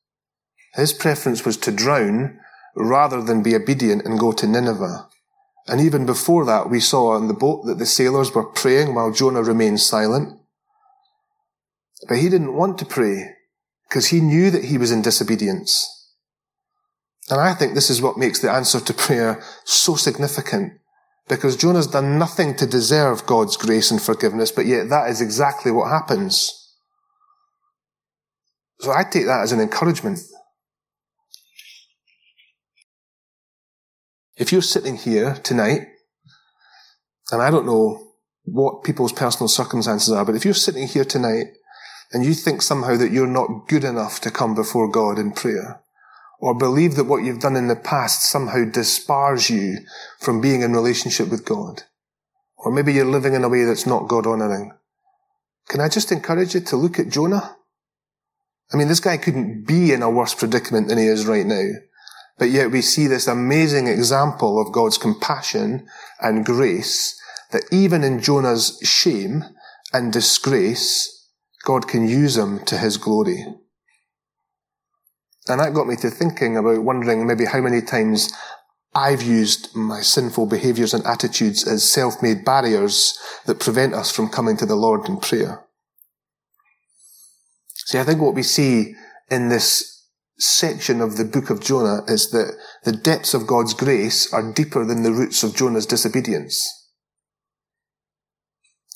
His 0.74 0.94
preference 0.94 1.46
was 1.46 1.58
to 1.58 1.72
drown 1.72 2.40
rather 2.76 3.22
than 3.22 3.44
be 3.44 3.56
obedient 3.56 4.04
and 4.04 4.20
go 4.20 4.32
to 4.32 4.48
Nineveh. 4.48 5.08
And 5.68 5.80
even 5.80 6.08
before 6.08 6.44
that, 6.46 6.70
we 6.70 6.80
saw 6.80 7.12
on 7.12 7.28
the 7.28 7.34
boat 7.34 7.66
that 7.66 7.78
the 7.78 7.86
sailors 7.86 8.34
were 8.34 8.44
praying 8.44 8.96
while 8.96 9.12
Jonah 9.12 9.44
remained 9.44 9.80
silent. 9.80 10.40
But 12.10 12.18
he 12.18 12.30
didn't 12.30 12.56
want 12.56 12.80
to 12.80 12.86
pray 12.86 13.36
because 13.88 14.08
he 14.08 14.20
knew 14.20 14.50
that 14.50 14.66
he 14.66 14.78
was 14.80 14.92
in 14.92 15.04
disobedience. 15.04 16.03
And 17.30 17.40
I 17.40 17.54
think 17.54 17.74
this 17.74 17.90
is 17.90 18.02
what 18.02 18.18
makes 18.18 18.40
the 18.40 18.52
answer 18.52 18.80
to 18.80 18.94
prayer 18.94 19.42
so 19.64 19.96
significant. 19.96 20.74
Because 21.30 21.56
Jonah's 21.56 21.88
done 21.88 22.20
nothing 22.20 22.56
to 22.58 22.68
deserve 22.68 23.26
God's 23.26 23.56
grace 23.56 23.92
and 23.92 24.02
forgiveness, 24.02 24.52
but 24.52 24.66
yet 24.66 24.90
that 24.90 25.10
is 25.10 25.22
exactly 25.22 25.72
what 25.72 25.90
happens. 25.90 26.60
So 28.82 28.92
I 28.92 29.04
take 29.04 29.26
that 29.26 29.42
as 29.42 29.54
an 29.54 29.62
encouragement. 29.62 30.20
If 34.36 34.52
you're 34.52 34.62
sitting 34.62 34.98
here 34.98 35.36
tonight, 35.36 35.88
and 37.32 37.42
I 37.42 37.50
don't 37.50 37.66
know 37.66 38.12
what 38.44 38.84
people's 38.84 39.14
personal 39.14 39.48
circumstances 39.48 40.12
are, 40.12 40.26
but 40.26 40.36
if 40.36 40.44
you're 40.44 40.54
sitting 40.54 40.88
here 40.88 41.06
tonight 41.06 41.46
and 42.12 42.26
you 42.26 42.34
think 42.34 42.62
somehow 42.62 42.98
that 42.98 43.12
you're 43.12 43.28
not 43.28 43.70
good 43.70 43.86
enough 43.86 44.20
to 44.22 44.32
come 44.32 44.56
before 44.56 44.92
God 44.92 45.18
in 45.18 45.32
prayer, 45.32 45.83
or 46.44 46.54
believe 46.54 46.96
that 46.96 47.06
what 47.06 47.24
you've 47.24 47.40
done 47.40 47.56
in 47.56 47.70
the 47.70 47.76
past 47.76 48.30
somehow 48.30 48.66
dispars 48.66 49.50
you 49.50 49.78
from 50.20 50.42
being 50.42 50.62
in 50.62 50.74
relationship 50.74 51.30
with 51.30 51.46
God. 51.46 51.84
Or 52.58 52.70
maybe 52.70 52.92
you're 52.92 53.06
living 53.06 53.34
in 53.34 53.46
a 53.46 53.50
way 53.50 53.64
that's 53.64 53.86
not 53.86 54.10
God 54.10 54.28
honoring. 54.28 54.74
Can 55.70 55.80
I 55.80 55.88
just 55.88 56.12
encourage 56.12 56.54
you 56.54 56.60
to 56.60 56.76
look 56.76 57.00
at 57.00 57.08
Jonah? 57.08 57.56
I 58.74 58.76
mean, 58.76 58.90
this 58.90 59.00
guy 59.00 59.16
couldn't 59.16 59.66
be 59.66 59.94
in 59.94 60.02
a 60.02 60.10
worse 60.10 60.34
predicament 60.34 60.90
than 60.90 60.98
he 60.98 61.06
is 61.06 61.26
right 61.26 61.46
now. 61.46 61.70
But 62.38 62.50
yet 62.50 62.72
we 62.72 62.82
see 62.82 63.08
this 63.08 63.30
amazing 63.30 63.88
example 63.88 64.60
of 64.60 64.74
God's 64.74 64.98
compassion 64.98 65.88
and 66.20 66.46
grace 66.46 67.18
that 67.52 67.64
even 67.72 68.04
in 68.04 68.22
Jonah's 68.22 68.78
shame 68.84 69.46
and 69.94 70.12
disgrace, 70.12 71.26
God 71.64 71.88
can 71.88 72.06
use 72.06 72.36
him 72.36 72.66
to 72.66 72.78
his 72.78 72.98
glory. 72.98 73.46
And 75.48 75.60
that 75.60 75.74
got 75.74 75.88
me 75.88 75.96
to 75.98 76.10
thinking 76.10 76.58
about 76.58 76.84
wondering 76.84 77.28
maybe 77.28 77.46
how 77.46 77.60
many 77.60 77.82
times 77.82 78.32
I've 78.96 79.22
used 79.22 79.76
my 79.76 80.02
sinful 80.02 80.46
behaviors 80.46 80.94
and 80.94 81.06
attitudes 81.06 81.68
as 81.68 81.92
self-made 81.92 82.46
barriers 82.46 83.18
that 83.46 83.60
prevent 83.60 83.94
us 83.94 84.12
from 84.12 84.30
coming 84.30 84.56
to 84.58 84.66
the 84.66 84.76
Lord 84.76 85.08
in 85.10 85.18
prayer. 85.18 85.66
See, 87.74 88.00
I 88.00 88.04
think 88.04 88.22
what 88.22 88.36
we 88.36 88.44
see 88.44 88.96
in 89.30 89.50
this 89.50 90.08
section 90.38 91.02
of 91.02 91.18
the 91.18 91.26
book 91.26 91.50
of 91.50 91.62
Jonah 91.62 92.04
is 92.08 92.32
that 92.32 92.56
the 92.84 92.92
depths 92.92 93.34
of 93.34 93.48
God's 93.48 93.74
grace 93.74 94.32
are 94.34 94.54
deeper 94.54 94.86
than 94.86 95.04
the 95.04 95.12
roots 95.12 95.44
of 95.44 95.56
Jonah's 95.56 95.86
disobedience. 95.86 96.70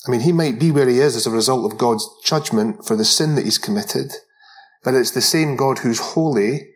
I 0.06 0.10
mean, 0.10 0.20
he 0.20 0.32
might 0.32 0.58
be 0.58 0.70
where 0.70 0.88
he 0.88 1.00
is 1.00 1.16
as 1.16 1.26
a 1.26 1.30
result 1.30 1.70
of 1.70 1.78
God's 1.78 2.08
judgment 2.24 2.86
for 2.86 2.96
the 2.96 3.04
sin 3.04 3.34
that 3.34 3.44
he's 3.44 3.58
committed, 3.58 4.12
but 4.84 4.94
it's 4.94 5.10
the 5.10 5.20
same 5.20 5.56
God 5.56 5.80
who's 5.80 6.00
holy 6.00 6.70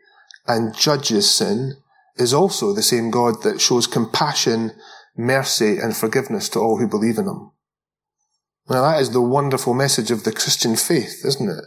and 0.47 0.77
judges 0.77 1.31
sin 1.31 1.77
is 2.17 2.35
also 2.35 2.73
the 2.73 2.83
same 2.83 3.11
God 3.11 3.43
that 3.43 3.61
shows 3.61 3.87
compassion, 3.87 4.73
mercy, 5.17 5.79
and 5.79 5.97
forgiveness 5.97 6.49
to 6.51 6.59
all 6.59 6.79
who 6.79 6.88
believe 6.88 7.19
in 7.19 7.27
him. 7.27 7.51
Now 8.69 8.83
that 8.83 9.01
is 9.01 9.11
the 9.11 9.23
wonderful 9.23 9.75
message 9.75 10.11
of 10.11 10.25
the 10.25 10.33
Christian 10.33 10.77
faith, 10.77 11.25
isn't 11.25 11.49
it? 11.49 11.65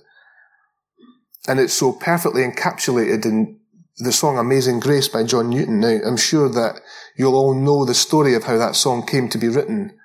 And 1.48 1.60
it's 1.60 1.74
so 1.74 1.91
perfectly 1.91 2.43
encapsulated 2.43 3.26
in 3.26 3.60
the 3.98 4.12
song 4.12 4.38
Amazing 4.38 4.80
Grace 4.80 5.08
by 5.08 5.24
John 5.24 5.50
Newton. 5.50 5.80
Now, 5.80 6.00
I'm 6.06 6.17
sure 6.17 6.50
that 6.50 6.82
you'll 7.17 7.36
all 7.36 7.54
know 7.54 7.86
the 7.86 7.93
story 7.93 8.34
of 8.34 8.43
how 8.43 8.58
that 8.58 8.76
song 8.76 9.06
came 9.06 9.30
to 9.30 9.38
be 9.38 9.48
written. 9.48 9.98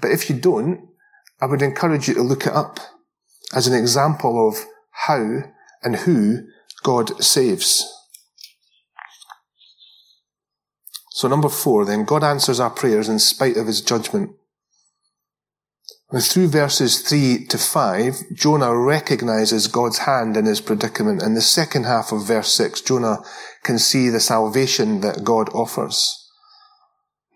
But 0.00 0.10
if 0.10 0.28
you 0.28 0.36
don't, 0.36 0.88
I 1.40 1.46
would 1.46 1.62
encourage 1.62 2.08
you 2.08 2.14
to 2.14 2.22
look 2.22 2.46
it 2.46 2.52
up 2.52 2.80
as 3.54 3.66
an 3.66 3.74
example 3.74 4.48
of 4.48 4.64
how 4.90 5.42
and 5.82 5.96
who 5.96 6.48
God 6.82 7.22
saves. 7.22 7.86
So 11.12 11.28
number 11.28 11.48
four, 11.48 11.84
then, 11.84 12.04
God 12.04 12.24
answers 12.24 12.60
our 12.60 12.70
prayers 12.70 13.08
in 13.08 13.18
spite 13.18 13.56
of 13.56 13.66
his 13.66 13.82
judgment. 13.82 14.30
And 16.10 16.22
through 16.22 16.48
verses 16.48 17.02
three 17.02 17.46
to 17.46 17.58
five, 17.58 18.16
Jonah 18.34 18.76
recognizes 18.76 19.68
God's 19.68 19.98
hand 19.98 20.36
in 20.36 20.46
his 20.46 20.60
predicament. 20.60 21.22
In 21.22 21.34
the 21.34 21.40
second 21.40 21.84
half 21.84 22.10
of 22.10 22.26
verse 22.26 22.52
six, 22.52 22.80
Jonah 22.80 23.18
can 23.62 23.78
see 23.78 24.08
the 24.08 24.18
salvation 24.18 25.02
that 25.02 25.22
God 25.22 25.48
offers. 25.50 26.16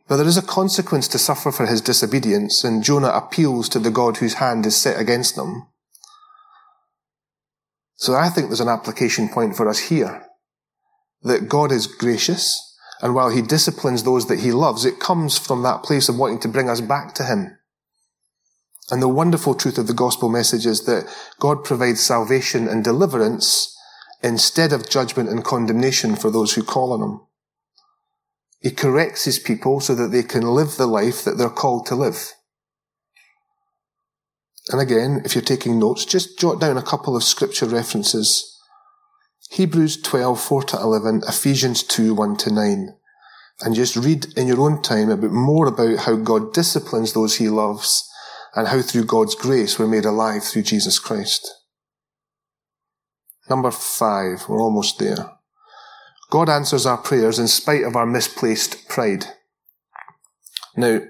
But 0.09 0.17
there 0.17 0.27
is 0.27 0.37
a 0.37 0.43
consequence 0.43 1.07
to 1.09 1.19
suffer 1.19 1.53
for 1.53 1.67
his 1.67 1.81
disobedience, 1.81 2.65
and 2.65 2.83
Jonah 2.83 3.09
appeals 3.09 3.69
to 3.71 3.79
the 3.79 3.91
God 3.91 4.17
whose 4.17 4.35
hand 4.35 4.67
is 4.67 4.77
set 4.77 5.01
against 5.01 5.37
them. 5.37 5.69
So 8.05 8.15
I 8.15 8.29
think 8.29 8.49
there's 8.49 8.61
an 8.61 8.69
application 8.69 9.31
point 9.31 9.57
for 9.57 9.67
us 9.67 9.79
here. 9.79 10.27
That 11.23 11.49
God 11.49 11.73
is 11.73 11.87
gracious, 11.87 12.77
and 13.01 13.15
while 13.15 13.31
he 13.31 13.41
disciplines 13.41 14.03
those 14.03 14.29
that 14.29 14.41
he 14.41 14.53
loves, 14.53 14.85
it 14.85 15.01
comes 15.01 15.39
from 15.39 15.63
that 15.63 15.83
place 15.83 16.11
of 16.11 16.19
wanting 16.19 16.41
to 16.41 16.49
bring 16.49 16.69
us 16.69 16.83
back 16.83 17.15
to 17.15 17.25
him. 17.25 17.57
And 18.91 19.01
the 19.01 19.09
wonderful 19.09 19.55
truth 19.55 19.79
of 19.79 19.87
the 19.87 19.95
gospel 19.95 20.29
message 20.29 20.67
is 20.67 20.85
that 20.85 21.11
God 21.41 21.65
provides 21.65 22.01
salvation 22.01 22.69
and 22.69 22.85
deliverance 22.85 23.75
instead 24.23 24.75
of 24.75 24.91
judgment 24.91 25.31
and 25.31 25.43
condemnation 25.43 26.15
for 26.15 26.31
those 26.31 26.53
who 26.53 26.63
call 26.63 26.93
on 26.93 27.01
him. 27.01 27.21
He 28.61 28.71
corrects 28.71 29.25
his 29.25 29.39
people 29.39 29.81
so 29.81 29.95
that 29.95 30.09
they 30.09 30.25
can 30.25 30.43
live 30.43 30.77
the 30.77 30.87
life 30.87 31.25
that 31.25 31.39
they're 31.39 31.49
called 31.49 31.87
to 31.87 31.95
live. 31.95 32.35
And 34.71 34.81
again, 34.81 35.23
if 35.25 35.35
you're 35.35 35.43
taking 35.43 35.79
notes, 35.79 36.05
just 36.05 36.39
jot 36.39 36.61
down 36.61 36.79
a 36.79 36.83
couple 36.83 37.17
of 37.17 37.23
scripture 37.23 37.67
references. 37.67 38.51
Hebrews 39.51 40.01
12, 40.01 40.41
4 40.41 40.63
to 40.65 40.77
11, 40.79 41.23
Ephesians 41.29 41.83
2, 41.83 42.15
1 42.15 42.37
to 42.39 42.53
9. 42.53 42.89
And 43.61 43.75
just 43.75 43.97
read 43.97 44.27
in 44.37 44.49
your 44.49 44.61
own 44.61 44.83
time 44.83 45.11
a 45.11 45.17
bit 45.17 45.31
more 45.31 45.67
about 45.67 46.01
how 46.01 46.17
God 46.17 46.53
disciplines 46.53 47.13
those 47.13 47.37
he 47.37 47.49
loves 47.49 48.09
and 48.55 48.69
how 48.69 48.83
through 48.83 49.05
God's 49.05 49.35
grace 49.35 49.79
we're 49.79 49.87
made 49.87 50.05
alive 50.05 50.43
through 50.43 50.63
Jesus 50.63 50.99
Christ. 50.99 51.53
Number 53.51 53.71
five, 53.71 54.49
we're 54.49 54.61
almost 54.61 54.99
there. 54.99 55.31
God 56.31 56.49
answers 56.49 56.87
our 56.87 56.97
prayers 56.97 57.39
in 57.39 57.47
spite 57.47 57.85
of 57.85 57.95
our 57.95 58.07
misplaced 58.07 58.89
pride. 58.89 59.27
Now, 60.77 61.01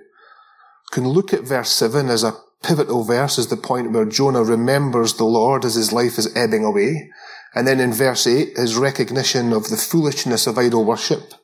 can 0.91 1.09
look 1.09 1.33
at 1.33 1.43
verse 1.43 1.71
7 1.71 2.09
as 2.09 2.25
a 2.25 2.37
pivotal 2.65 3.05
verse, 3.05 3.39
is 3.39 3.49
the 3.49 3.57
point 3.57 3.93
where 3.93 4.05
Jonah 4.05 4.43
remembers 4.43 5.15
the 5.15 5.25
Lord 5.25 5.65
as 5.65 5.75
his 5.75 5.93
life 5.93 6.19
is 6.19 6.35
ebbing 6.37 6.65
away. 6.65 7.11
And 7.55 7.67
then 7.67 7.79
in 7.79 7.93
verse 7.93 8.27
8, 8.27 8.57
his 8.57 8.77
recognition 8.77 9.53
of 9.53 9.69
the 9.69 9.77
foolishness 9.77 10.47
of 10.47 10.59
idol 10.59 10.85
worship 10.85 11.35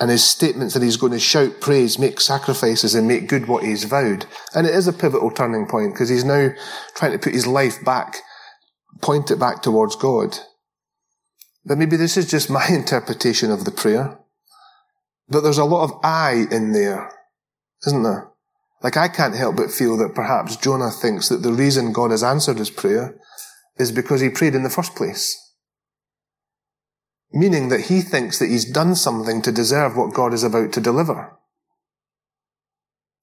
and 0.00 0.10
his 0.10 0.24
statements 0.24 0.74
that 0.74 0.82
he's 0.82 0.96
going 0.96 1.12
to 1.12 1.18
shout 1.18 1.60
praise, 1.60 1.98
make 1.98 2.20
sacrifices 2.20 2.94
and 2.94 3.08
make 3.08 3.28
good 3.28 3.48
what 3.48 3.64
he's 3.64 3.84
vowed. 3.84 4.26
And 4.54 4.66
it 4.66 4.74
is 4.74 4.86
a 4.86 4.92
pivotal 4.92 5.30
turning 5.30 5.66
point 5.66 5.92
because 5.92 6.08
he's 6.08 6.24
now 6.24 6.50
trying 6.94 7.12
to 7.12 7.18
put 7.18 7.34
his 7.34 7.46
life 7.46 7.84
back, 7.84 8.18
point 9.00 9.30
it 9.30 9.38
back 9.38 9.62
towards 9.62 9.96
God. 9.96 10.38
But 11.64 11.78
maybe 11.78 11.96
this 11.96 12.16
is 12.16 12.30
just 12.30 12.48
my 12.48 12.66
interpretation 12.70 13.50
of 13.50 13.64
the 13.64 13.70
prayer. 13.70 14.18
But 15.28 15.40
there's 15.40 15.58
a 15.58 15.64
lot 15.64 15.84
of 15.84 16.00
I 16.02 16.46
in 16.50 16.72
there, 16.72 17.10
isn't 17.86 18.02
there? 18.02 18.30
Like 18.82 18.96
I 18.96 19.08
can't 19.08 19.34
help 19.34 19.56
but 19.56 19.70
feel 19.70 19.96
that 19.98 20.14
perhaps 20.14 20.56
Jonah 20.56 20.90
thinks 20.90 21.28
that 21.28 21.42
the 21.42 21.52
reason 21.52 21.92
God 21.92 22.10
has 22.10 22.22
answered 22.22 22.58
his 22.58 22.70
prayer 22.70 23.18
is 23.76 23.92
because 23.92 24.20
he 24.20 24.28
prayed 24.28 24.54
in 24.54 24.62
the 24.62 24.70
first 24.70 24.94
place. 24.94 25.36
Meaning 27.32 27.68
that 27.68 27.82
he 27.82 28.00
thinks 28.00 28.38
that 28.38 28.48
he's 28.48 28.70
done 28.70 28.94
something 28.94 29.42
to 29.42 29.52
deserve 29.52 29.96
what 29.96 30.14
God 30.14 30.32
is 30.32 30.44
about 30.44 30.72
to 30.72 30.80
deliver. 30.80 31.36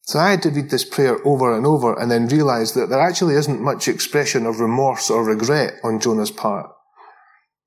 So 0.02 0.20
I 0.20 0.32
had 0.32 0.44
to 0.44 0.52
read 0.52 0.70
this 0.70 0.84
prayer 0.84 1.18
over 1.26 1.56
and 1.56 1.66
over 1.66 2.00
and 2.00 2.12
then 2.12 2.28
realize 2.28 2.74
that 2.74 2.90
there 2.90 3.02
actually 3.02 3.36
isn't 3.36 3.62
much 3.62 3.88
expression 3.88 4.46
of 4.46 4.60
remorse 4.60 5.10
or 5.10 5.24
regret 5.24 5.74
on 5.84 6.00
Jonah's 6.00 6.30
part. 6.30 6.70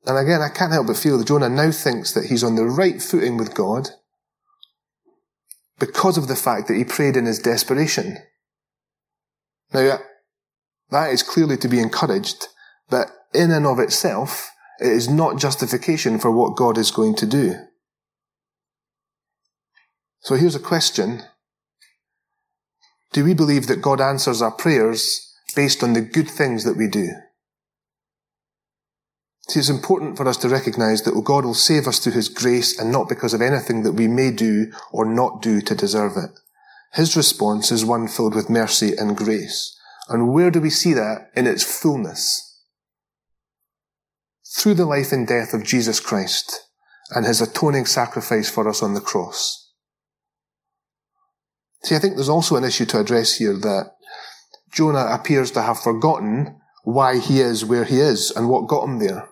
And 0.07 0.16
again, 0.16 0.40
I 0.40 0.48
can't 0.48 0.72
help 0.72 0.87
but 0.87 0.96
feel 0.96 1.18
that 1.18 1.27
Jonah 1.27 1.48
now 1.48 1.72
thinks 1.72 2.12
that 2.12 2.27
he's 2.27 2.44
on 2.44 2.55
the 2.55 2.64
right 2.64 3.03
footing 3.03 3.37
with 3.37 3.55
God 3.55 3.88
because 5.78 6.18
of 6.18 6.28
the 6.28 6.36
fact 6.36 6.68
that 6.68 6.76
he 6.76 6.84
prayed 6.84 7.16
in 7.16 7.26
his 7.26 7.38
desperation. 7.38 8.18
Now, 9.72 9.98
that 10.90 11.10
is 11.10 11.22
clearly 11.22 11.56
to 11.58 11.68
be 11.68 11.80
encouraged, 11.80 12.46
but 12.88 13.08
in 13.34 13.50
and 13.50 13.66
of 13.66 13.78
itself, 13.78 14.50
it 14.80 14.88
is 14.88 15.08
not 15.08 15.38
justification 15.38 16.18
for 16.18 16.30
what 16.30 16.56
God 16.56 16.78
is 16.78 16.90
going 16.90 17.14
to 17.16 17.26
do. 17.26 17.54
So 20.20 20.34
here's 20.34 20.54
a 20.54 20.60
question. 20.60 21.22
Do 23.12 23.24
we 23.24 23.34
believe 23.34 23.66
that 23.66 23.82
God 23.82 24.00
answers 24.00 24.42
our 24.42 24.50
prayers 24.50 25.32
based 25.54 25.82
on 25.82 25.92
the 25.92 26.00
good 26.00 26.28
things 26.28 26.64
that 26.64 26.76
we 26.76 26.88
do? 26.88 27.08
See, 29.48 29.61
it's 29.61 29.68
important 29.68 30.16
for 30.16 30.29
us 30.29 30.37
to 30.38 30.48
recognize 30.48 31.03
that 31.03 31.22
God 31.24 31.44
will 31.44 31.55
save 31.55 31.87
us 31.87 31.98
through 31.98 32.12
His 32.12 32.29
grace 32.29 32.79
and 32.79 32.92
not 32.92 33.09
because 33.09 33.33
of 33.33 33.40
anything 33.40 33.83
that 33.83 33.92
we 33.92 34.07
may 34.09 34.31
do 34.31 34.72
or 34.92 35.05
not 35.05 35.40
do 35.40 35.61
to 35.62 35.74
deserve 35.74 36.12
it. 36.16 36.38
His 36.94 37.16
response 37.16 37.70
is 37.70 37.85
one 37.85 38.09
filled 38.09 38.35
with 38.35 38.51
mercy 38.51 38.94
and 38.96 39.16
grace. 39.16 39.74
And 40.09 40.33
where 40.33 40.51
do 40.51 40.61
we 40.61 40.70
see 40.70 40.94
that 40.94 41.31
in 41.37 41.46
its 41.46 41.62
fullness? 41.62 42.44
Through 44.57 44.74
the 44.74 44.87
life 44.87 45.12
and 45.12 45.27
death 45.27 45.55
of 45.55 45.64
Jesus 45.64 46.01
Christ 46.01 46.68
and 47.11 47.24
His 47.24 47.40
atoning 47.40 47.87
sacrifice 47.87 48.51
for 48.51 48.68
us 48.68 48.83
on 48.83 48.94
the 48.94 49.01
cross. 49.01 49.72
See, 51.85 51.94
I 51.94 51.98
think 51.98 52.16
there's 52.16 52.29
also 52.29 52.57
an 52.57 52.64
issue 52.64 52.87
to 52.87 53.01
address 53.01 53.37
here 53.37 53.55
that 53.55 53.92
Jonah 54.72 55.07
appears 55.11 55.51
to 55.53 55.62
have 55.62 55.79
forgotten 55.79 56.61
why 56.88 57.18
he 57.18 57.38
is 57.40 57.66
where 57.66 57.85
he 57.85 58.01
is 58.01 58.31
and 58.31 58.48
what 58.48 58.66
got 58.66 58.85
him 58.85 58.98
there. 58.98 59.29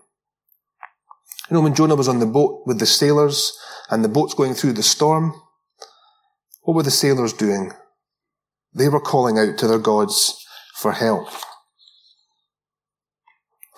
You 1.49 1.55
know, 1.55 1.63
when 1.63 1.75
Jonah 1.75 1.97
was 1.97 2.07
on 2.07 2.19
the 2.19 2.27
boat 2.27 2.65
with 2.67 2.79
the 2.79 2.85
sailors 2.85 3.57
and 3.89 4.05
the 4.05 4.11
boat's 4.11 4.35
going 4.35 4.53
through 4.53 4.75
the 4.75 4.83
storm, 4.83 5.33
what 6.65 6.75
were 6.75 6.83
the 6.83 6.91
sailors 6.91 7.33
doing? 7.33 7.73
They 8.75 8.91
were 8.91 9.01
calling 9.01 9.39
out 9.39 9.57
to 9.57 9.69
their 9.69 9.79
gods 9.79 10.45
for 10.75 10.93
help. 10.93 11.29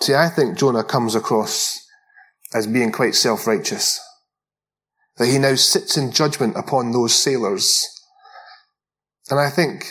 See, 0.01 0.13
I 0.13 0.27
think 0.27 0.57
Jonah 0.57 0.83
comes 0.83 1.15
across 1.15 1.79
as 2.53 2.67
being 2.67 2.91
quite 2.91 3.15
self-righteous. 3.15 3.97
That 5.15 5.27
he 5.27 5.37
now 5.37 5.55
sits 5.55 5.95
in 5.95 6.11
judgment 6.11 6.57
upon 6.57 6.91
those 6.91 7.15
sailors. 7.15 7.87
And 9.29 9.39
I 9.39 9.49
think, 9.49 9.85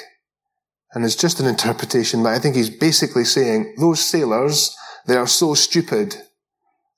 and 0.95 1.05
it's 1.05 1.17
just 1.17 1.41
an 1.41 1.47
interpretation, 1.47 2.23
but 2.23 2.35
I 2.35 2.39
think 2.39 2.57
he's 2.57 2.71
basically 2.71 3.25
saying, 3.25 3.75
those 3.79 4.01
sailors, 4.01 4.77
they 5.07 5.17
are 5.17 5.27
so 5.27 5.55
stupid 5.55 6.17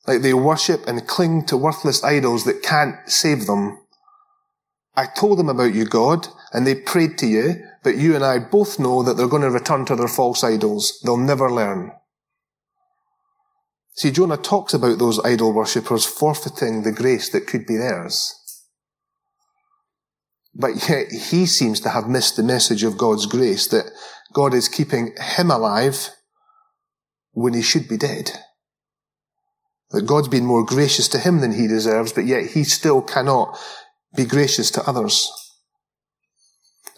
like 0.06 0.22
they 0.22 0.34
worship 0.34 0.86
and 0.86 1.06
cling 1.06 1.44
to 1.46 1.56
worthless 1.56 2.02
idols 2.02 2.44
that 2.44 2.62
can't 2.62 2.96
save 3.06 3.46
them. 3.46 3.78
I 4.96 5.06
told 5.06 5.38
them 5.38 5.48
about 5.48 5.74
you, 5.74 5.84
God, 5.84 6.28
and 6.52 6.66
they 6.66 6.74
prayed 6.74 7.18
to 7.18 7.26
you, 7.26 7.62
but 7.82 7.96
you 7.96 8.14
and 8.14 8.24
I 8.24 8.38
both 8.38 8.78
know 8.78 9.02
that 9.02 9.16
they're 9.16 9.28
going 9.28 9.42
to 9.42 9.50
return 9.50 9.84
to 9.86 9.96
their 9.96 10.08
false 10.08 10.42
idols. 10.42 11.00
They'll 11.04 11.16
never 11.16 11.50
learn. 11.50 11.92
See, 13.94 14.10
Jonah 14.10 14.36
talks 14.36 14.72
about 14.72 14.98
those 14.98 15.24
idol 15.24 15.52
worshippers 15.52 16.06
forfeiting 16.06 16.82
the 16.82 16.92
grace 16.92 17.28
that 17.30 17.46
could 17.46 17.66
be 17.66 17.76
theirs. 17.76 18.34
But 20.54 20.88
yet 20.88 21.10
he 21.10 21.46
seems 21.46 21.80
to 21.80 21.90
have 21.90 22.08
missed 22.08 22.36
the 22.36 22.42
message 22.42 22.82
of 22.82 22.98
God's 22.98 23.26
grace 23.26 23.66
that 23.68 23.90
God 24.32 24.54
is 24.54 24.68
keeping 24.68 25.14
him 25.18 25.50
alive 25.50 26.10
when 27.32 27.54
he 27.54 27.62
should 27.62 27.88
be 27.88 27.96
dead. 27.96 28.32
That 29.90 30.06
God's 30.06 30.28
been 30.28 30.46
more 30.46 30.64
gracious 30.64 31.08
to 31.08 31.18
him 31.18 31.40
than 31.40 31.52
he 31.52 31.66
deserves, 31.66 32.12
but 32.12 32.26
yet 32.26 32.50
he 32.50 32.64
still 32.64 33.02
cannot 33.02 33.58
be 34.16 34.24
gracious 34.24 34.70
to 34.72 34.88
others. 34.88 35.30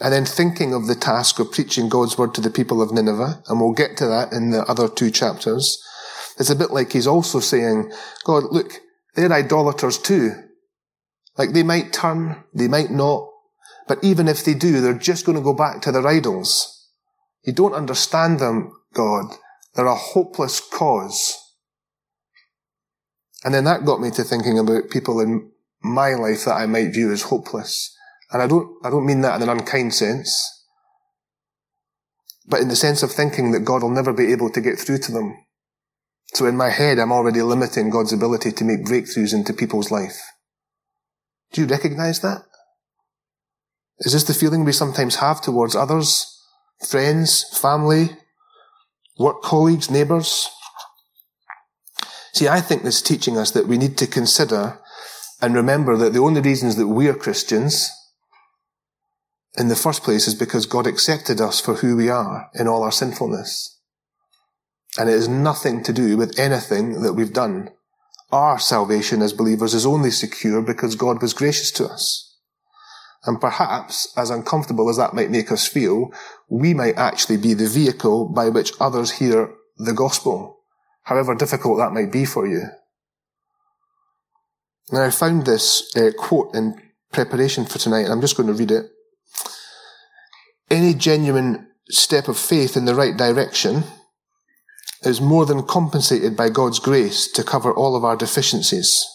And 0.00 0.12
then 0.12 0.24
thinking 0.24 0.74
of 0.74 0.86
the 0.86 0.94
task 0.94 1.38
of 1.38 1.52
preaching 1.52 1.88
God's 1.88 2.18
word 2.18 2.34
to 2.34 2.40
the 2.40 2.50
people 2.50 2.82
of 2.82 2.92
Nineveh, 2.92 3.42
and 3.46 3.60
we'll 3.60 3.72
get 3.72 3.96
to 3.98 4.06
that 4.06 4.32
in 4.32 4.50
the 4.50 4.62
other 4.64 4.88
two 4.88 5.10
chapters, 5.10 5.80
it's 6.38 6.50
a 6.50 6.56
bit 6.56 6.70
like 6.70 6.92
he's 6.92 7.06
also 7.06 7.40
saying, 7.40 7.92
God, 8.24 8.44
look, 8.50 8.72
they're 9.14 9.32
idolaters 9.32 9.98
too. 9.98 10.32
Like 11.36 11.52
they 11.52 11.62
might 11.62 11.92
turn, 11.92 12.42
they 12.54 12.68
might 12.68 12.90
not, 12.90 13.28
but 13.88 14.02
even 14.02 14.28
if 14.28 14.44
they 14.44 14.54
do, 14.54 14.80
they're 14.80 14.94
just 14.94 15.26
going 15.26 15.36
to 15.36 15.44
go 15.44 15.54
back 15.54 15.82
to 15.82 15.92
their 15.92 16.06
idols. 16.06 16.88
You 17.44 17.52
don't 17.52 17.74
understand 17.74 18.38
them, 18.38 18.72
God. 18.94 19.34
They're 19.74 19.86
a 19.86 19.94
hopeless 19.94 20.60
cause. 20.60 21.38
And 23.44 23.52
then 23.52 23.64
that 23.64 23.84
got 23.84 24.00
me 24.00 24.10
to 24.12 24.22
thinking 24.22 24.58
about 24.58 24.90
people 24.90 25.20
in 25.20 25.50
my 25.82 26.10
life 26.10 26.44
that 26.44 26.54
I 26.54 26.66
might 26.66 26.92
view 26.92 27.10
as 27.12 27.22
hopeless. 27.22 27.96
And 28.30 28.40
I 28.40 28.46
don't, 28.46 28.68
I 28.84 28.90
don't 28.90 29.06
mean 29.06 29.20
that 29.22 29.36
in 29.36 29.42
an 29.42 29.48
unkind 29.48 29.94
sense, 29.94 30.64
but 32.46 32.60
in 32.60 32.68
the 32.68 32.76
sense 32.76 33.02
of 33.02 33.10
thinking 33.10 33.52
that 33.52 33.64
God 33.64 33.82
will 33.82 33.90
never 33.90 34.12
be 34.12 34.32
able 34.32 34.50
to 34.50 34.60
get 34.60 34.78
through 34.78 34.98
to 34.98 35.12
them. 35.12 35.36
So 36.34 36.46
in 36.46 36.56
my 36.56 36.70
head, 36.70 36.98
I'm 36.98 37.12
already 37.12 37.42
limiting 37.42 37.90
God's 37.90 38.12
ability 38.12 38.52
to 38.52 38.64
make 38.64 38.84
breakthroughs 38.86 39.34
into 39.34 39.52
people's 39.52 39.90
life. 39.90 40.18
Do 41.52 41.60
you 41.60 41.66
recognize 41.66 42.20
that? 42.20 42.44
Is 44.04 44.12
this 44.12 44.24
the 44.24 44.34
feeling 44.34 44.64
we 44.64 44.72
sometimes 44.72 45.16
have 45.16 45.40
towards 45.40 45.76
others, 45.76 46.26
friends, 46.88 47.44
family, 47.58 48.10
work 49.18 49.42
colleagues, 49.42 49.90
neighbours? 49.90 50.48
See, 52.32 52.48
I 52.48 52.60
think 52.60 52.82
this 52.82 52.96
is 52.96 53.02
teaching 53.02 53.36
us 53.38 53.52
that 53.52 53.68
we 53.68 53.78
need 53.78 53.96
to 53.98 54.06
consider 54.06 54.80
and 55.40 55.54
remember 55.54 55.96
that 55.96 56.12
the 56.12 56.20
only 56.20 56.40
reasons 56.40 56.76
that 56.76 56.88
we 56.88 57.08
are 57.08 57.14
Christians 57.14 57.90
in 59.58 59.68
the 59.68 59.76
first 59.76 60.02
place 60.02 60.26
is 60.26 60.34
because 60.34 60.66
God 60.66 60.86
accepted 60.86 61.40
us 61.40 61.60
for 61.60 61.74
who 61.74 61.96
we 61.96 62.08
are 62.08 62.48
in 62.54 62.66
all 62.66 62.82
our 62.82 62.92
sinfulness. 62.92 63.78
And 64.98 65.08
it 65.08 65.12
has 65.12 65.28
nothing 65.28 65.82
to 65.84 65.92
do 65.92 66.16
with 66.16 66.38
anything 66.38 67.02
that 67.02 67.14
we've 67.14 67.32
done. 67.32 67.70
Our 68.30 68.58
salvation 68.58 69.20
as 69.20 69.32
believers 69.32 69.74
is 69.74 69.86
only 69.86 70.10
secure 70.10 70.62
because 70.62 70.96
God 70.96 71.20
was 71.20 71.34
gracious 71.34 71.70
to 71.72 71.86
us. 71.86 72.31
And 73.24 73.40
perhaps, 73.40 74.12
as 74.16 74.30
uncomfortable 74.30 74.90
as 74.90 74.96
that 74.96 75.14
might 75.14 75.30
make 75.30 75.52
us 75.52 75.66
feel, 75.66 76.12
we 76.48 76.74
might 76.74 76.96
actually 76.96 77.36
be 77.36 77.54
the 77.54 77.68
vehicle 77.68 78.28
by 78.28 78.48
which 78.48 78.72
others 78.80 79.12
hear 79.12 79.54
the 79.76 79.92
gospel 79.92 80.62
however 81.04 81.34
difficult 81.34 81.78
that 81.78 81.92
might 81.92 82.12
be 82.12 82.24
for 82.24 82.46
you. 82.46 82.62
Now, 84.90 85.04
I 85.04 85.10
found 85.10 85.46
this 85.46 85.94
uh, 85.96 86.10
quote 86.16 86.54
in 86.54 86.74
preparation 87.12 87.64
for 87.64 87.78
tonight, 87.78 88.02
and 88.02 88.12
I'm 88.12 88.20
just 88.20 88.36
going 88.36 88.48
to 88.48 88.52
read 88.52 88.70
it. 88.70 88.86
Any 90.70 90.94
genuine 90.94 91.68
step 91.88 92.28
of 92.28 92.38
faith 92.38 92.76
in 92.76 92.84
the 92.84 92.94
right 92.94 93.16
direction 93.16 93.84
is 95.02 95.20
more 95.20 95.46
than 95.46 95.64
compensated 95.64 96.36
by 96.36 96.48
God's 96.48 96.78
grace 96.78 97.30
to 97.32 97.42
cover 97.42 97.72
all 97.72 97.96
of 97.96 98.04
our 98.04 98.16
deficiencies. 98.16 99.06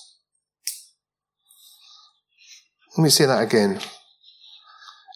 Let 2.97 3.03
me 3.03 3.09
say 3.09 3.25
that 3.25 3.43
again. 3.43 3.79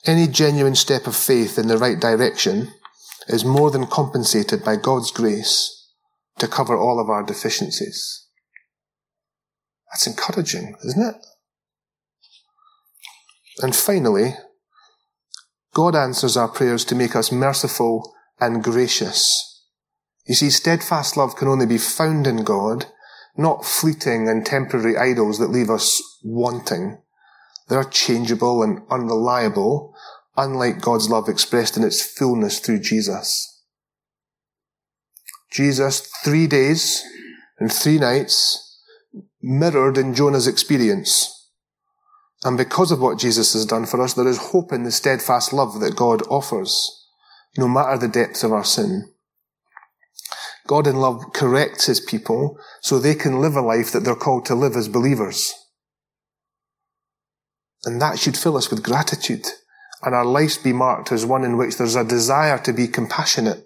Any 0.06 0.28
genuine 0.28 0.76
step 0.76 1.06
of 1.06 1.16
faith 1.16 1.60
in 1.60 1.68
the 1.68 1.78
right 1.78 2.00
direction 2.00 2.74
is 3.28 3.46
more 3.46 3.70
than 3.70 3.86
compensated 3.86 4.64
by 4.64 4.76
God's 4.76 5.12
grace 5.12 5.90
to 6.40 6.48
cover 6.48 6.76
all 6.76 7.00
of 7.00 7.10
our 7.10 7.24
deficiencies. 7.24 8.28
That's 9.92 10.08
encouraging, 10.08 10.76
isn't 10.84 11.08
it? 11.08 11.16
And 13.62 13.76
finally, 13.76 14.36
God 15.74 15.96
answers 15.96 16.36
our 16.36 16.48
prayers 16.48 16.84
to 16.86 16.96
make 16.96 17.16
us 17.16 17.32
merciful 17.32 18.14
and 18.40 18.64
gracious. 18.64 19.64
You 20.26 20.34
see, 20.36 20.50
steadfast 20.50 21.16
love 21.16 21.36
can 21.36 21.48
only 21.48 21.66
be 21.66 21.78
found 21.78 22.26
in 22.26 22.44
God, 22.44 22.88
not 23.38 23.66
fleeting 23.66 24.28
and 24.28 24.46
temporary 24.46 24.98
idols 24.98 25.38
that 25.40 25.52
leave 25.52 25.70
us 25.70 26.02
wanting. 26.24 27.02
They're 27.72 27.86
changeable 27.86 28.64
and 28.64 28.82
unreliable, 28.90 29.96
unlike 30.36 30.82
God's 30.82 31.10
love 31.10 31.30
expressed 31.30 31.78
in 31.78 31.86
its 31.86 32.02
fullness 32.02 32.60
through 32.60 32.82
Jesus. 32.82 33.64
Jesus, 35.54 36.02
three 36.22 36.48
days 36.48 37.02
and 37.60 37.72
three 37.72 37.98
nights, 37.98 38.78
mirrored 39.42 39.98
in 39.98 40.14
Jonah's 40.14 40.48
experience. 40.48 41.50
And 42.44 42.58
because 42.58 42.92
of 42.92 43.00
what 43.00 43.18
Jesus 43.18 43.54
has 43.54 43.66
done 43.66 43.86
for 43.86 44.02
us, 44.02 44.16
there 44.16 44.28
is 44.28 44.52
hope 44.52 44.74
in 44.74 44.84
the 44.84 44.92
steadfast 44.92 45.54
love 45.54 45.80
that 45.80 45.96
God 45.96 46.24
offers, 46.28 47.08
no 47.58 47.70
matter 47.70 47.98
the 47.98 48.10
depths 48.10 48.44
of 48.44 48.52
our 48.52 48.66
sin. 48.66 49.14
God 50.68 50.88
in 50.88 50.98
love 50.98 51.24
corrects 51.34 51.86
his 51.86 52.02
people 52.02 52.58
so 52.82 53.00
they 53.00 53.16
can 53.16 53.40
live 53.40 53.56
a 53.56 53.62
life 53.62 53.94
that 53.94 54.02
they're 54.02 54.14
called 54.14 54.46
to 54.48 54.56
live 54.56 54.76
as 54.76 54.90
believers. 54.90 55.54
And 57.86 58.02
that 58.02 58.20
should 58.20 58.38
fill 58.38 58.58
us 58.58 58.70
with 58.70 58.84
gratitude 58.84 59.46
and 60.04 60.16
our 60.16 60.26
lives 60.26 60.58
be 60.58 60.74
marked 60.74 61.12
as 61.12 61.26
one 61.26 61.44
in 61.44 61.58
which 61.58 61.78
there's 61.78 61.96
a 61.96 62.04
desire 62.04 62.58
to 62.60 62.74
be 62.74 62.88
compassionate 62.88 63.64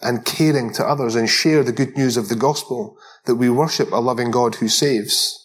and 0.00 0.24
caring 0.24 0.72
to 0.74 0.86
others 0.86 1.14
and 1.14 1.30
share 1.30 1.62
the 1.62 1.72
good 1.72 1.96
news 1.96 2.16
of 2.16 2.28
the 2.28 2.36
gospel 2.36 2.96
that 3.24 3.36
we 3.36 3.48
worship 3.48 3.90
a 3.90 3.96
loving 3.96 4.30
God 4.30 4.56
who 4.56 4.68
saves. 4.68 5.40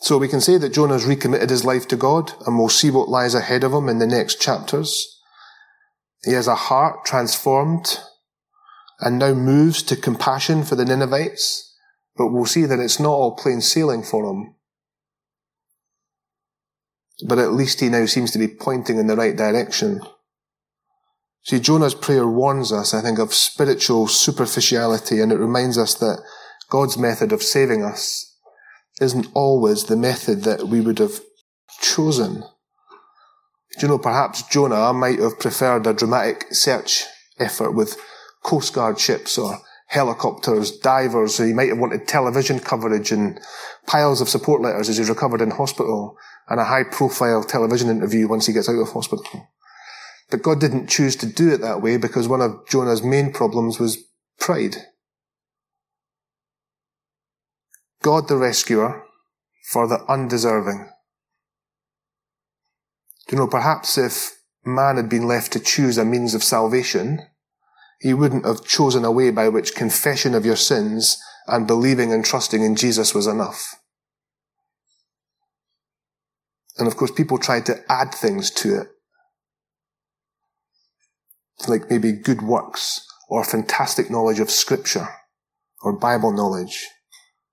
So 0.00 0.18
we 0.18 0.28
can 0.28 0.40
say 0.40 0.56
that 0.58 0.72
Jonah's 0.72 1.04
recommitted 1.04 1.50
his 1.50 1.64
life 1.64 1.86
to 1.88 1.96
God 1.96 2.32
and 2.46 2.58
we'll 2.58 2.68
see 2.68 2.90
what 2.90 3.08
lies 3.08 3.34
ahead 3.34 3.64
of 3.64 3.72
him 3.72 3.88
in 3.88 3.98
the 3.98 4.06
next 4.06 4.40
chapters. 4.40 5.20
He 6.24 6.32
has 6.32 6.46
a 6.46 6.54
heart 6.54 7.04
transformed 7.04 7.98
and 9.00 9.18
now 9.18 9.34
moves 9.34 9.82
to 9.84 9.96
compassion 9.96 10.64
for 10.64 10.74
the 10.74 10.84
Ninevites, 10.84 11.76
but 12.16 12.28
we'll 12.28 12.46
see 12.46 12.64
that 12.64 12.78
it's 12.78 12.98
not 12.98 13.10
all 13.10 13.36
plain 13.36 13.60
sailing 13.60 14.02
for 14.02 14.24
him. 14.24 14.54
But 17.26 17.38
at 17.38 17.52
least 17.52 17.80
he 17.80 17.88
now 17.88 18.06
seems 18.06 18.30
to 18.32 18.38
be 18.38 18.48
pointing 18.48 18.98
in 18.98 19.06
the 19.06 19.16
right 19.16 19.36
direction. 19.36 20.00
See, 21.44 21.60
Jonah's 21.60 21.94
prayer 21.94 22.26
warns 22.26 22.72
us, 22.72 22.94
I 22.94 23.02
think, 23.02 23.18
of 23.18 23.34
spiritual 23.34 24.06
superficiality, 24.06 25.20
and 25.20 25.32
it 25.32 25.38
reminds 25.38 25.76
us 25.76 25.94
that 25.94 26.22
God's 26.70 26.96
method 26.96 27.32
of 27.32 27.42
saving 27.42 27.84
us 27.84 28.36
isn't 29.00 29.26
always 29.34 29.84
the 29.84 29.96
method 29.96 30.42
that 30.42 30.68
we 30.68 30.80
would 30.80 30.98
have 30.98 31.20
chosen. 31.80 32.44
Do 33.78 33.86
you 33.86 33.88
know, 33.88 33.98
perhaps 33.98 34.42
Jonah 34.42 34.92
might 34.92 35.18
have 35.18 35.40
preferred 35.40 35.86
a 35.86 35.94
dramatic 35.94 36.54
search 36.54 37.04
effort 37.38 37.72
with 37.72 37.96
Coast 38.42 38.74
Guard 38.74 39.00
ships 39.00 39.38
or 39.38 39.58
helicopters, 39.92 40.70
divers, 40.78 41.36
he 41.36 41.52
might 41.52 41.68
have 41.68 41.78
wanted 41.78 42.08
television 42.08 42.58
coverage 42.58 43.12
and 43.12 43.38
piles 43.86 44.22
of 44.22 44.28
support 44.28 44.62
letters 44.62 44.88
as 44.88 44.96
he's 44.96 45.10
recovered 45.10 45.42
in 45.42 45.50
hospital 45.50 46.16
and 46.48 46.58
a 46.58 46.64
high 46.64 46.82
profile 46.82 47.44
television 47.44 47.90
interview 47.90 48.26
once 48.26 48.46
he 48.46 48.54
gets 48.54 48.70
out 48.70 48.80
of 48.80 48.90
hospital. 48.90 49.48
But 50.30 50.42
God 50.42 50.60
didn't 50.60 50.88
choose 50.88 51.14
to 51.16 51.26
do 51.26 51.52
it 51.52 51.60
that 51.60 51.82
way 51.82 51.98
because 51.98 52.26
one 52.26 52.40
of 52.40 52.66
Jonah's 52.66 53.02
main 53.02 53.34
problems 53.34 53.78
was 53.78 54.02
pride. 54.40 54.76
God 58.02 58.28
the 58.28 58.38
rescuer 58.38 59.04
for 59.70 59.86
the 59.86 60.02
undeserving. 60.08 60.88
Do 63.28 63.36
you 63.36 63.42
know, 63.42 63.46
perhaps 63.46 63.98
if 63.98 64.38
man 64.64 64.96
had 64.96 65.10
been 65.10 65.28
left 65.28 65.52
to 65.52 65.60
choose 65.60 65.98
a 65.98 66.04
means 66.04 66.34
of 66.34 66.42
salvation, 66.42 67.26
he 68.02 68.12
wouldn't 68.12 68.44
have 68.44 68.64
chosen 68.64 69.04
a 69.04 69.12
way 69.12 69.30
by 69.30 69.48
which 69.48 69.76
confession 69.76 70.34
of 70.34 70.44
your 70.44 70.56
sins 70.56 71.22
and 71.46 71.68
believing 71.68 72.12
and 72.12 72.24
trusting 72.24 72.60
in 72.60 72.74
Jesus 72.74 73.14
was 73.14 73.28
enough. 73.28 73.76
And 76.78 76.88
of 76.88 76.96
course, 76.96 77.12
people 77.12 77.38
tried 77.38 77.64
to 77.66 77.80
add 77.88 78.12
things 78.12 78.50
to 78.50 78.80
it. 78.80 78.88
Like 81.68 81.88
maybe 81.88 82.10
good 82.10 82.42
works 82.42 83.06
or 83.28 83.44
fantastic 83.44 84.10
knowledge 84.10 84.40
of 84.40 84.50
scripture 84.50 85.06
or 85.80 85.96
Bible 85.96 86.32
knowledge. 86.32 86.88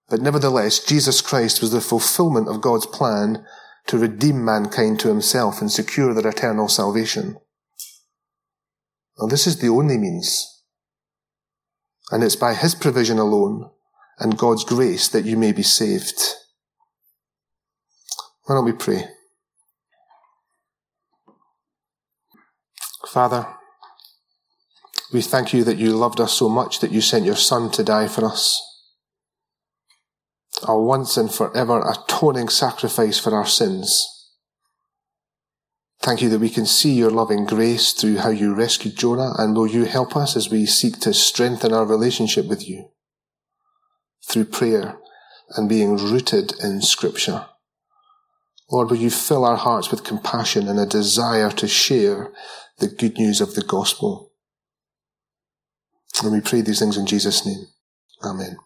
But 0.10 0.22
nevertheless, 0.22 0.84
Jesus 0.84 1.22
Christ 1.22 1.62
was 1.62 1.74
the 1.74 1.82
fulfillment 1.82 2.48
of 2.48 2.62
God's 2.62 2.88
plan 2.88 3.46
to 3.86 4.00
redeem 4.00 4.44
mankind 4.44 5.00
to 5.02 5.10
himself 5.10 5.62
and 5.62 5.72
secure 5.72 6.16
their 6.16 6.32
eternal 6.32 6.68
salvation. 6.68 7.38
Well, 9.20 9.28
this 9.28 9.48
is 9.48 9.58
the 9.58 9.68
only 9.68 9.98
means. 9.98 10.64
And 12.10 12.24
it's 12.24 12.38
by 12.38 12.54
his 12.54 12.74
provision 12.74 13.20
alone 13.20 13.70
and 14.18 14.38
God's 14.38 14.64
grace 14.64 15.10
that 15.10 15.26
you 15.26 15.36
may 15.36 15.52
be 15.52 15.62
saved. 15.62 16.20
Why 18.46 18.56
don't 18.56 18.66
we 18.66 18.72
pray? 18.72 19.10
Father, 23.10 23.46
we 25.12 25.22
thank 25.22 25.54
you 25.54 25.66
that 25.66 25.78
you 25.78 25.92
loved 25.92 26.22
us 26.22 26.34
so 26.34 26.48
much 26.48 26.80
that 26.80 26.92
you 26.92 27.02
sent 27.02 27.26
your 27.26 27.36
Son 27.36 27.70
to 27.72 27.84
die 27.84 28.08
for 28.08 28.24
us. 28.24 28.66
A 30.64 30.80
once 30.80 31.18
and 31.18 31.34
forever 31.34 31.82
atoning 31.82 32.48
sacrifice 32.48 33.20
for 33.20 33.36
our 33.36 33.46
sins. 33.46 34.19
Thank 36.02 36.22
you 36.22 36.30
that 36.30 36.40
we 36.40 36.50
can 36.50 36.66
see 36.66 36.94
your 36.94 37.12
loving 37.12 37.46
grace 37.46 37.92
through 37.92 38.18
how 38.18 38.30
you 38.30 38.54
rescued 38.54 38.96
Jonah, 38.96 39.34
and 39.38 39.56
will 39.56 39.68
you 39.68 39.84
help 39.84 40.16
us 40.16 40.38
as 40.38 40.50
we 40.50 40.66
seek 40.66 41.00
to 41.02 41.14
strengthen 41.14 41.74
our 41.74 41.86
relationship 41.86 42.46
with 42.46 42.68
you 42.68 42.90
through 44.26 44.46
prayer 44.46 44.98
and 45.58 45.68
being 45.68 45.98
rooted 45.98 46.54
in 46.64 46.82
Scripture. 46.82 47.48
Lord, 48.72 48.90
will 48.90 48.98
you 48.98 49.10
fill 49.10 49.44
our 49.44 49.58
hearts 49.58 49.90
with 49.90 50.04
compassion 50.04 50.68
and 50.68 50.80
a 50.80 50.86
desire 50.86 51.50
to 51.52 51.68
share 51.68 52.32
the 52.78 52.88
good 52.88 53.18
news 53.18 53.42
of 53.42 53.56
the 53.56 53.64
gospel? 53.64 54.32
And 56.24 56.32
we 56.32 56.42
pray 56.42 56.62
these 56.62 56.80
things 56.80 56.98
in 56.98 57.08
Jesus' 57.08 57.46
name. 57.46 57.66
Amen. 58.24 58.58